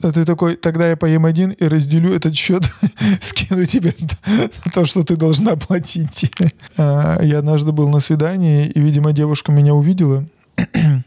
А 0.03 0.11
ты 0.11 0.25
такой, 0.25 0.55
тогда 0.55 0.89
я 0.89 0.97
поем 0.97 1.25
один 1.25 1.51
и 1.51 1.65
разделю 1.65 2.13
этот 2.13 2.35
счет, 2.35 2.63
скину 3.21 3.65
тебе 3.65 3.93
то, 4.73 4.85
что 4.85 5.03
ты 5.03 5.15
должна 5.15 5.55
платить. 5.55 6.31
А, 6.77 7.19
Я 7.21 7.39
однажды 7.39 7.71
был 7.71 7.89
на 7.89 7.99
свидании, 7.99 8.67
и, 8.67 8.79
видимо, 8.79 9.13
девушка 9.13 9.51
меня 9.51 9.73
увидела, 9.73 10.25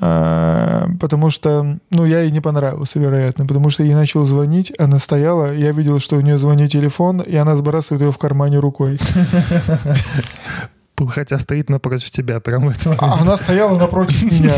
А, 0.00 0.88
потому 1.00 1.30
что, 1.30 1.78
ну, 1.90 2.04
я 2.04 2.22
ей 2.22 2.32
не 2.32 2.40
понравился, 2.40 2.98
вероятно, 2.98 3.46
потому 3.46 3.70
что 3.70 3.84
ей 3.84 3.94
начал 3.94 4.26
звонить, 4.26 4.72
она 4.78 4.98
стояла, 4.98 5.52
я 5.52 5.70
видел, 5.70 6.00
что 6.00 6.16
у 6.16 6.20
нее 6.20 6.38
звонит 6.38 6.72
телефон, 6.72 7.20
и 7.20 7.36
она 7.36 7.54
сбрасывает 7.54 8.02
ее 8.02 8.10
в 8.10 8.18
кармане 8.18 8.58
рукой. 8.58 8.98
Хотя 11.08 11.38
стоит 11.38 11.70
напротив 11.70 12.10
тебя 12.10 12.40
прямо 12.40 12.66
в 12.66 12.70
этот 12.70 12.86
момент. 12.86 13.02
А 13.02 13.20
она 13.20 13.36
стояла 13.36 13.78
напротив 13.78 14.22
меня. 14.22 14.54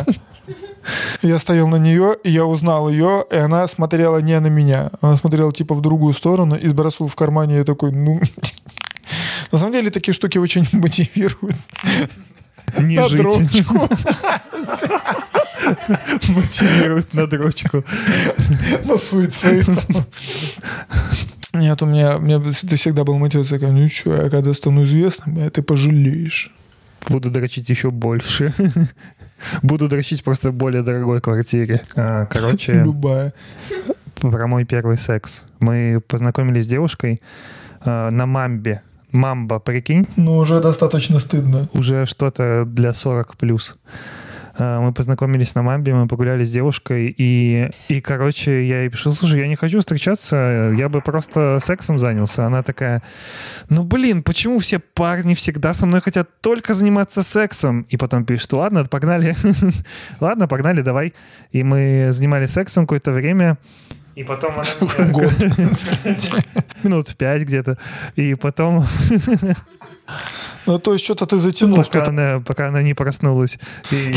Я 1.23 1.39
стоял 1.39 1.69
на 1.69 1.77
нее, 1.77 2.17
и 2.25 2.31
я 2.31 2.45
узнал 2.45 2.89
ее, 2.89 3.25
и 3.31 3.37
она 3.37 3.67
смотрела 3.69 4.19
не 4.19 4.39
на 4.41 4.49
меня. 4.49 4.91
Она 5.01 5.17
смотрела 5.17 5.53
типа 5.53 5.75
в 5.75 5.81
другую 5.81 6.15
сторону 6.15 6.57
и 6.57 6.67
сбрасывал 6.67 7.09
в 7.09 7.17
кармане. 7.17 7.57
Я 7.57 7.65
такой, 7.65 7.93
ну... 7.93 8.21
На 9.53 9.59
самом 9.59 9.73
деле 9.73 9.91
такие 9.91 10.13
штуки 10.15 10.39
очень 10.39 10.69
мотивируют. 10.73 11.57
Не 12.79 12.97
На 12.97 13.09
жить. 13.09 13.23
дрочку. 13.23 13.89
Мотивирует 16.29 17.15
на 17.15 17.27
дрочку. 17.27 17.83
На 18.85 18.97
суицид. 18.99 19.67
Нет, 21.55 21.83
у 21.83 21.87
меня, 21.87 22.19
у 22.19 22.21
меня 22.21 22.37
это 22.37 22.77
всегда 22.77 23.05
был 23.05 23.17
мотивация, 23.19 23.59
ну 23.59 23.89
что, 23.89 24.23
я 24.23 24.31
когда 24.31 24.53
стану 24.53 24.85
известным, 24.85 25.37
я 25.39 25.51
ты 25.51 25.63
пожалеешь. 25.63 26.53
Буду 27.09 27.31
дрочить 27.31 27.69
еще 27.71 27.91
больше. 27.91 28.53
Буду 29.63 29.89
дрочить 29.89 30.23
просто 30.25 30.51
в 30.51 30.55
более 30.55 30.83
дорогой 30.83 31.21
квартире. 31.21 31.83
А, 31.97 32.27
Короче, 32.27 32.73
Любая. 32.85 33.33
про 34.21 34.47
мой 34.47 34.65
первый 34.65 34.97
секс. 34.99 35.47
Мы 35.61 36.01
познакомились 36.07 36.65
с 36.65 36.69
девушкой 36.69 37.21
э, 37.85 38.09
на 38.11 38.27
мамбе. 38.27 38.83
Мамба, 39.13 39.59
прикинь, 39.59 40.07
Ну, 40.17 40.37
уже 40.37 40.61
достаточно 40.61 41.19
стыдно. 41.19 41.67
уже 41.73 42.05
что-то 42.05 42.65
для 42.67 42.93
40 42.93 43.37
плюс. 43.37 43.77
Э, 44.59 44.81
Мы 44.81 44.93
познакомились 44.93 45.55
на 45.55 45.63
мамбе, 45.63 45.95
мы 45.95 46.09
погуляли 46.09 46.45
с 46.45 46.51
девушкой, 46.51 47.15
и, 47.17 47.71
и, 47.89 48.01
короче, 48.01 48.67
я 48.67 48.81
ей 48.83 48.89
пишу, 48.89 49.13
слушай, 49.13 49.41
я 49.41 49.49
не 49.49 49.57
хочу 49.57 49.79
встречаться, 49.79 50.75
я 50.77 50.89
бы 50.89 51.01
просто 51.01 51.59
сексом 51.61 51.99
занялся. 51.99 52.47
Она 52.47 52.63
такая, 52.63 53.03
ну, 53.69 53.85
блин, 53.85 54.23
почему 54.23 54.59
все 54.59 54.79
парни 54.79 55.35
всегда 55.35 55.75
со 55.75 55.87
мной 55.87 56.01
хотят 56.01 56.29
только 56.41 56.75
заниматься 56.75 57.23
сексом? 57.23 57.83
И 57.89 57.97
потом 57.97 58.25
пишет, 58.25 58.53
ладно, 58.53 58.85
погнали. 58.85 59.37
ладно, 60.21 60.49
погнали, 60.49 60.83
давай. 60.83 61.15
И 61.53 61.63
мы 61.63 62.09
занимались 62.11 62.51
сексом 62.51 62.85
какое-то 62.85 63.13
время, 63.13 63.59
и 64.19 64.25
потом 64.25 64.55
она 64.59 65.07
Год. 65.13 65.33
минут 66.83 67.15
пять 67.17 67.43
где-то. 67.43 67.79
И 68.17 68.35
потом, 68.35 68.85
Ну, 70.67 70.81
то 70.81 70.93
есть 70.95 71.05
что-то 71.05 71.27
ты 71.27 71.39
затянул. 71.39 71.77
пока 71.77 72.05
она, 72.07 72.43
пока 72.45 72.67
она 72.67 72.83
не 72.83 72.95
проснулась. 72.95 73.61
И... 73.93 74.13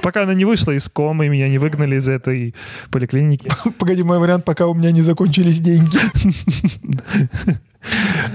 Пока 0.00 0.22
она 0.22 0.34
не 0.34 0.44
вышла 0.44 0.70
из 0.70 0.88
комы, 0.88 1.26
и 1.26 1.28
меня 1.28 1.48
не 1.48 1.58
выгнали 1.58 1.96
из 1.96 2.08
этой 2.08 2.54
поликлиники. 2.92 3.48
Погоди, 3.78 4.04
мой 4.04 4.20
вариант, 4.20 4.44
пока 4.44 4.68
у 4.68 4.74
меня 4.74 4.92
не 4.92 5.02
закончились 5.02 5.58
деньги. 5.58 5.98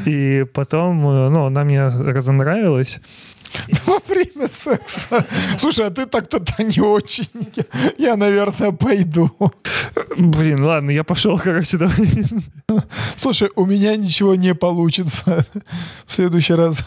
И 0.05 0.45
потом, 0.53 1.07
э, 1.07 1.29
ну, 1.29 1.45
она 1.45 1.63
мне 1.63 1.87
разонравилась. 1.87 2.99
Во 3.85 3.99
время 4.07 4.47
секса. 4.47 5.25
Слушай, 5.57 5.87
а 5.87 5.89
ты 5.89 6.05
так-то-то 6.05 6.63
не 6.63 6.81
очень. 6.81 7.27
Я, 7.97 8.15
наверное, 8.15 8.71
пойду. 8.71 9.31
Блин, 10.17 10.63
ладно, 10.63 10.91
я 10.91 11.03
пошел, 11.03 11.37
короче, 11.37 11.77
давай. 11.77 11.95
Слушай, 13.15 13.49
у 13.55 13.65
меня 13.65 13.95
ничего 13.95 14.35
не 14.35 14.55
получится. 14.55 15.45
В 16.05 16.13
следующий 16.15 16.53
раз. 16.53 16.79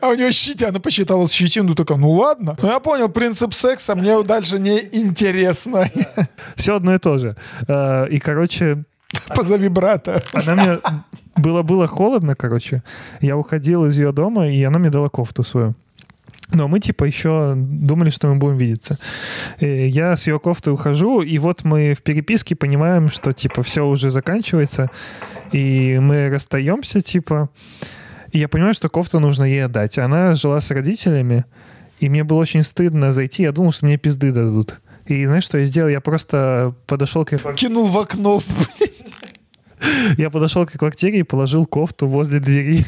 А 0.00 0.08
у 0.08 0.14
нее 0.14 0.32
щитя, 0.32 0.68
она 0.68 0.80
посчитала 0.80 1.28
щетину, 1.28 1.74
такая, 1.74 1.98
ну 1.98 2.10
ладно. 2.10 2.56
Ну, 2.62 2.68
я 2.68 2.80
понял 2.80 3.08
принцип 3.08 3.54
секса, 3.54 3.94
мне 3.94 4.22
дальше 4.22 4.58
не 4.58 4.78
интересно. 4.92 5.90
Все 6.56 6.76
одно 6.76 6.94
и 6.94 6.98
то 6.98 7.18
же. 7.18 7.36
Э, 7.68 8.06
И, 8.10 8.18
короче, 8.18 8.84
Позови 9.36 9.68
брата. 9.68 10.22
она 10.32 10.54
мне... 10.54 10.78
Было, 11.36 11.62
было 11.62 11.86
холодно, 11.86 12.34
короче. 12.34 12.82
Я 13.20 13.36
уходил 13.36 13.86
из 13.86 13.98
ее 13.98 14.12
дома, 14.12 14.48
и 14.48 14.62
она 14.62 14.78
мне 14.78 14.90
дала 14.90 15.08
кофту 15.08 15.42
свою. 15.42 15.74
Но 16.52 16.68
мы, 16.68 16.78
типа, 16.78 17.04
еще 17.04 17.54
думали, 17.56 18.10
что 18.10 18.28
мы 18.28 18.36
будем 18.36 18.58
видеться. 18.58 18.98
И 19.60 19.88
я 19.88 20.14
с 20.14 20.26
ее 20.26 20.38
кофтой 20.38 20.72
ухожу, 20.72 21.22
и 21.22 21.38
вот 21.38 21.64
мы 21.64 21.94
в 21.94 22.02
переписке 22.02 22.54
понимаем, 22.54 23.08
что, 23.08 23.32
типа, 23.32 23.62
все 23.62 23.86
уже 23.86 24.10
заканчивается, 24.10 24.90
и 25.52 25.98
мы 26.00 26.28
расстаемся, 26.28 27.00
типа. 27.00 27.48
И 28.32 28.38
я 28.38 28.48
понимаю, 28.48 28.74
что 28.74 28.88
кофту 28.88 29.20
нужно 29.20 29.44
ей 29.44 29.64
отдать. 29.64 29.98
Она 29.98 30.34
жила 30.34 30.60
с 30.60 30.70
родителями, 30.70 31.44
и 31.98 32.08
мне 32.08 32.24
было 32.24 32.38
очень 32.38 32.62
стыдно 32.62 33.12
зайти. 33.12 33.42
Я 33.42 33.52
думал, 33.52 33.72
что 33.72 33.86
мне 33.86 33.96
пизды 33.96 34.30
дадут. 34.32 34.80
И 35.06 35.26
знаешь, 35.26 35.44
что 35.44 35.58
я 35.58 35.66
сделал? 35.66 35.90
Я 35.90 36.00
просто 36.00 36.74
подошел 36.86 37.24
к 37.24 37.36
Кинул 37.54 37.86
в 37.86 37.98
окно. 37.98 38.42
я 40.18 40.30
подошел 40.30 40.66
к 40.66 40.72
квартире 40.72 41.20
и 41.20 41.22
положил 41.22 41.66
кофту 41.66 42.06
возле 42.06 42.40
двери. 42.40 42.84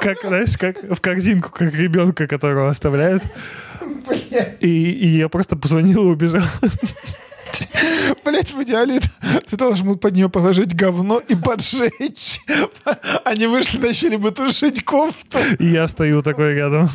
Как, 0.00 0.18
знаешь, 0.24 0.56
как 0.58 0.82
в 0.82 1.00
корзинку, 1.00 1.50
как 1.50 1.74
ребенка, 1.74 2.26
которого 2.26 2.68
оставляют. 2.68 3.22
И, 4.60 4.90
и 4.90 5.06
я 5.18 5.28
просто 5.28 5.56
позвонил 5.56 6.04
и 6.04 6.12
убежал. 6.12 6.42
Блять, 8.24 8.52
в 8.52 8.62
идеале 8.62 9.00
ты 9.48 9.56
должен 9.56 9.86
был 9.86 9.96
под 9.96 10.14
нее 10.14 10.28
положить 10.28 10.74
говно 10.74 11.18
и 11.18 11.34
поджечь. 11.34 12.40
Они 13.24 13.46
вышли, 13.46 13.78
начали 13.78 14.16
бы 14.16 14.30
тушить 14.30 14.84
кофту. 14.84 15.38
И 15.58 15.66
я 15.66 15.88
стою 15.88 16.22
такой 16.22 16.54
рядом. 16.54 16.88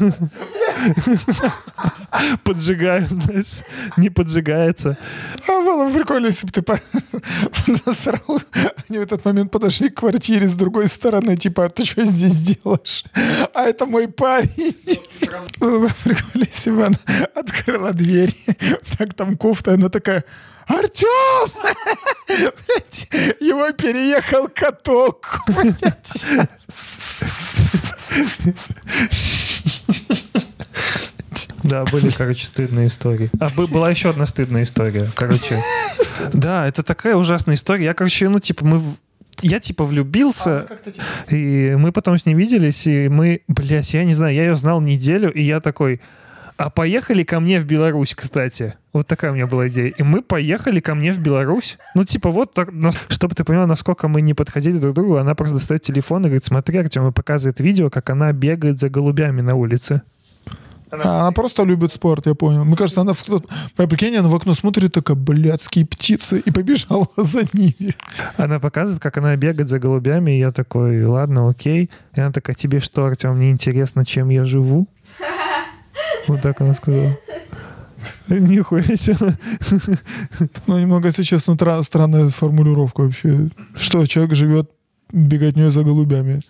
Поджигаю, 2.43 3.07
знаешь, 3.07 3.63
не 3.97 4.09
поджигается. 4.09 4.97
А 5.47 5.51
было 5.51 5.87
бы 5.87 5.97
прикольно, 5.97 6.27
если 6.27 6.45
бы 6.45 6.51
ты 6.51 6.61
по... 6.61 6.79
насрал. 7.85 8.41
Они 8.89 8.99
в 8.99 9.01
этот 9.01 9.25
момент 9.25 9.51
подошли 9.51 9.89
к 9.89 9.95
квартире 9.95 10.47
с 10.47 10.53
другой 10.53 10.87
стороны, 10.87 11.35
типа, 11.37 11.65
«А 11.65 11.69
ты 11.69 11.85
что 11.85 12.05
здесь 12.05 12.35
делаешь? 12.35 13.03
А 13.53 13.63
это 13.63 13.85
мой 13.85 14.07
парень. 14.07 14.77
Было 15.59 15.79
бы 15.79 15.91
прикольно, 16.03 16.45
если 16.53 16.71
бы 16.71 16.85
она 16.85 16.99
открыла 17.35 17.93
дверь. 17.93 18.35
Так 18.97 19.13
там 19.13 19.37
кофта, 19.37 19.73
она 19.73 19.89
такая, 19.89 20.23
Артем! 20.67 21.49
Его 23.39 23.71
переехал 23.71 24.49
каток. 24.53 25.41
Да, 31.63 31.83
были, 31.85 32.09
короче, 32.11 32.45
стыдные 32.45 32.87
истории. 32.87 33.29
А 33.39 33.49
была 33.49 33.89
еще 33.89 34.09
одна 34.09 34.25
стыдная 34.25 34.63
история. 34.63 35.09
Короче, 35.15 35.59
да, 36.33 36.67
это 36.67 36.83
такая 36.83 37.15
ужасная 37.15 37.55
история. 37.55 37.85
Я, 37.85 37.93
короче, 37.93 38.29
ну, 38.29 38.39
типа, 38.39 38.65
мы 38.65 38.81
я 39.41 39.59
типа 39.59 39.85
влюбился, 39.85 40.67
а, 40.67 41.35
и 41.35 41.75
мы 41.75 41.91
потом 41.91 42.17
с 42.17 42.25
ней 42.25 42.33
виделись, 42.33 42.87
и 42.87 43.07
мы, 43.07 43.41
блядь, 43.47 43.93
я 43.93 44.03
не 44.03 44.15
знаю, 44.15 44.33
я 44.33 44.45
ее 44.45 44.55
знал 44.55 44.81
неделю, 44.81 45.31
и 45.31 45.43
я 45.43 45.59
такой, 45.59 46.01
а 46.57 46.69
поехали 46.71 47.23
ко 47.23 47.39
мне 47.39 47.59
в 47.59 47.65
Беларусь, 47.65 48.15
кстати. 48.15 48.75
Вот 48.91 49.05
такая 49.05 49.31
у 49.31 49.35
меня 49.35 49.45
была 49.45 49.67
идея. 49.67 49.89
И 49.89 50.01
мы 50.01 50.23
поехали 50.23 50.79
ко 50.79 50.95
мне 50.95 51.13
в 51.13 51.19
Беларусь. 51.19 51.77
Ну, 51.93 52.03
типа, 52.03 52.31
вот 52.31 52.53
так, 52.53 52.69
чтобы 53.09 53.35
ты 53.35 53.43
понял, 53.43 53.67
насколько 53.67 54.07
мы 54.07 54.21
не 54.21 54.33
подходили 54.33 54.77
друг 54.79 54.93
к 54.93 54.95
другу, 54.95 55.17
она 55.17 55.35
просто 55.35 55.57
достает 55.57 55.83
телефон 55.83 56.21
и 56.21 56.25
говорит, 56.25 56.45
смотри, 56.45 56.79
Артем, 56.79 57.07
и 57.07 57.11
показывает 57.11 57.59
видео, 57.59 57.91
как 57.91 58.09
она 58.09 58.33
бегает 58.33 58.79
за 58.79 58.89
голубями 58.89 59.41
на 59.41 59.55
улице. 59.55 60.01
Она, 60.89 61.03
а, 61.03 61.21
она 61.21 61.31
просто 61.31 61.63
любит 61.63 61.91
спорт, 61.91 62.25
я 62.25 62.33
понял. 62.33 62.63
Мне 62.63 62.77
кажется, 62.77 63.01
она 63.01 63.13
в, 63.13 63.23
прикинь, 63.75 64.15
она 64.15 64.29
в 64.29 64.35
окно 64.35 64.55
смотрит, 64.55 64.93
такая, 64.93 65.17
блядские 65.17 65.85
птицы, 65.85 66.39
и 66.39 66.49
побежала 66.49 67.07
за 67.17 67.41
ними. 67.53 67.93
Она 68.37 68.59
показывает, 68.59 69.01
как 69.01 69.17
она 69.17 69.35
бегает 69.35 69.69
за 69.69 69.79
голубями, 69.79 70.31
и 70.31 70.39
я 70.39 70.51
такой, 70.51 71.03
ладно, 71.03 71.49
окей. 71.49 71.91
И 72.15 72.19
она 72.19 72.31
такая, 72.31 72.55
тебе 72.55 72.79
что, 72.79 73.05
Артем, 73.05 73.39
не 73.39 73.51
интересно, 73.51 74.05
чем 74.05 74.29
я 74.29 74.43
живу? 74.43 74.87
Вот 76.27 76.41
так 76.41 76.61
она 76.61 76.73
сказала. 76.73 77.17
Нихуя 78.29 78.95
себе. 78.95 79.37
Ну, 80.67 80.79
немного, 80.79 81.07
если 81.07 81.23
честно, 81.23 81.55
странная 81.83 82.29
формулировка 82.29 83.01
вообще. 83.01 83.49
Что, 83.75 84.05
человек 84.05 84.35
живет 84.35 84.69
беготней 85.11 85.71
за 85.71 85.83
голубями. 85.83 86.41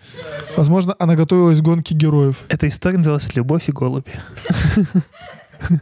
Возможно, 0.56 0.96
она 1.00 1.16
готовилась 1.16 1.60
к 1.60 1.64
гонке 1.64 1.94
героев. 1.94 2.38
Эта 2.50 2.68
история 2.68 2.98
называлась 2.98 3.36
«Любовь 3.36 3.70
и 3.70 3.72
голуби». 3.72 4.12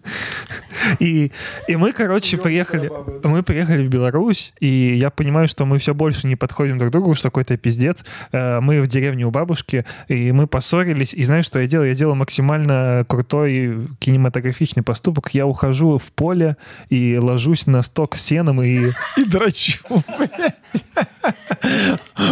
И, 1.00 1.32
и 1.68 1.76
мы, 1.76 1.92
короче, 1.92 2.38
приехали, 2.38 2.92
мы 3.24 3.44
приехали 3.44 3.86
в 3.86 3.90
Беларусь, 3.90 4.54
и 4.60 4.96
я 4.96 5.10
понимаю, 5.10 5.48
что 5.48 5.66
мы 5.66 5.78
все 5.78 5.94
больше 5.94 6.28
не 6.28 6.36
подходим 6.36 6.78
друг 6.78 6.90
к 6.90 6.94
другу, 6.94 7.14
что 7.14 7.30
какой-то 7.30 7.58
пиздец. 7.58 8.06
Э, 8.32 8.60
мы 8.60 8.82
в 8.82 8.88
деревне 8.88 9.26
у 9.26 9.32
бабушки, 9.32 9.86
и 10.08 10.32
мы 10.32 10.48
поссорились, 10.48 11.14
и 11.14 11.24
знаешь, 11.24 11.46
что 11.46 11.60
я 11.60 11.68
делаю? 11.68 11.90
Я 11.90 11.96
делаю 11.96 12.16
максимально 12.16 13.06
крутой 13.08 13.88
кинематографичный 14.00 14.84
поступок. 14.84 15.34
Я 15.34 15.46
ухожу 15.48 15.98
в 15.98 16.12
поле 16.12 16.58
и 16.90 17.18
ложусь 17.18 17.68
на 17.68 17.82
сток 17.82 18.16
с 18.16 18.22
сеном 18.22 18.62
и... 18.62 18.92
И 19.18 19.26
драчу, 19.26 19.80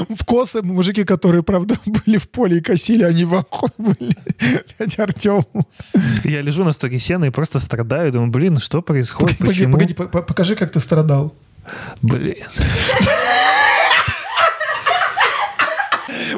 В 0.09 0.23
косы 0.25 0.61
мужики, 0.61 1.03
которые, 1.03 1.43
правда, 1.43 1.77
были 1.85 2.17
в 2.17 2.29
поле 2.29 2.57
и 2.57 2.61
косили, 2.61 3.03
они 3.03 3.25
в 3.25 3.45
были. 3.77 4.15
Блядь, 4.77 4.99
Артем. 4.99 5.43
Я 6.23 6.41
лежу 6.41 6.63
на 6.63 6.73
стоке 6.73 6.99
сена 6.99 7.25
и 7.25 7.29
просто 7.29 7.59
страдаю. 7.59 8.11
Думаю, 8.11 8.31
блин, 8.31 8.57
что 8.57 8.81
происходит? 8.81 9.37
Погоди? 9.37 9.65
Погоди, 9.65 9.93
покажи, 9.93 10.55
как 10.55 10.71
ты 10.71 10.79
страдал. 10.79 11.33
Блин. 12.01 12.35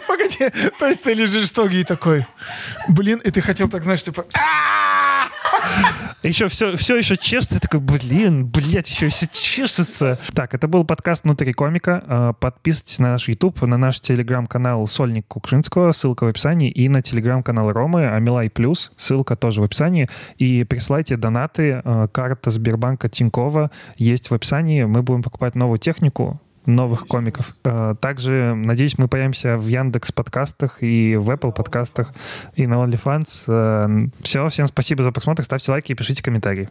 Погоди, 0.07 0.49
то 0.79 0.87
есть 0.87 1.03
ты 1.03 1.13
лежишь 1.13 1.45
в 1.45 1.47
стоге 1.47 1.81
и 1.81 1.83
такой, 1.83 2.25
блин, 2.87 3.19
и 3.19 3.31
ты 3.31 3.41
хотел 3.41 3.67
так, 3.69 3.83
знаешь, 3.83 4.03
типа, 4.03 4.25
еще 6.27 6.47
все, 6.47 6.75
все 6.75 6.97
еще 6.97 7.17
чешется. 7.17 7.59
Такой, 7.59 7.79
блин, 7.79 8.45
блядь, 8.45 8.89
еще 8.89 9.09
все 9.09 9.27
чешется. 9.31 10.17
Так, 10.33 10.53
это 10.53 10.67
был 10.67 10.83
подкаст 10.83 11.23
«Внутри 11.23 11.53
комика». 11.53 12.03
А, 12.07 12.33
подписывайтесь 12.33 12.99
на 12.99 13.11
наш 13.11 13.27
YouTube, 13.27 13.61
на 13.61 13.77
наш 13.77 13.99
телеграм-канал 13.99 14.87
«Сольник 14.87 15.27
Кукшинского», 15.27 15.91
ссылка 15.91 16.25
в 16.25 16.27
описании, 16.27 16.69
и 16.69 16.89
на 16.89 17.01
телеграм-канал 17.01 17.71
Ромы 17.71 18.07
«Амилай 18.07 18.49
Плюс», 18.49 18.91
ссылка 18.97 19.35
тоже 19.35 19.61
в 19.61 19.65
описании. 19.65 20.09
И 20.37 20.63
присылайте 20.63 21.17
донаты. 21.17 21.81
А, 21.83 22.07
карта 22.07 22.49
Сбербанка 22.49 23.09
Тинькова 23.09 23.71
есть 23.97 24.29
в 24.29 24.33
описании. 24.33 24.83
Мы 24.83 25.03
будем 25.03 25.23
покупать 25.23 25.55
новую 25.55 25.79
технику 25.79 26.41
новых 26.65 27.07
комиков. 27.07 27.55
Э, 27.63 27.95
также, 27.99 28.53
надеюсь, 28.55 28.97
мы 28.97 29.07
появимся 29.07 29.57
в 29.57 29.67
Яндекс 29.67 30.11
подкастах 30.11 30.81
и 30.81 31.15
в 31.15 31.29
Apple 31.29 31.51
подкастах 31.53 32.11
и 32.55 32.67
на 32.67 32.75
OnlyFans. 32.75 33.45
Э, 33.47 34.07
Все, 34.21 34.47
всем 34.49 34.67
спасибо 34.67 35.03
за 35.03 35.11
просмотр, 35.11 35.43
ставьте 35.43 35.71
лайки 35.71 35.91
и 35.91 35.95
пишите 35.95 36.23
комментарии. 36.23 36.69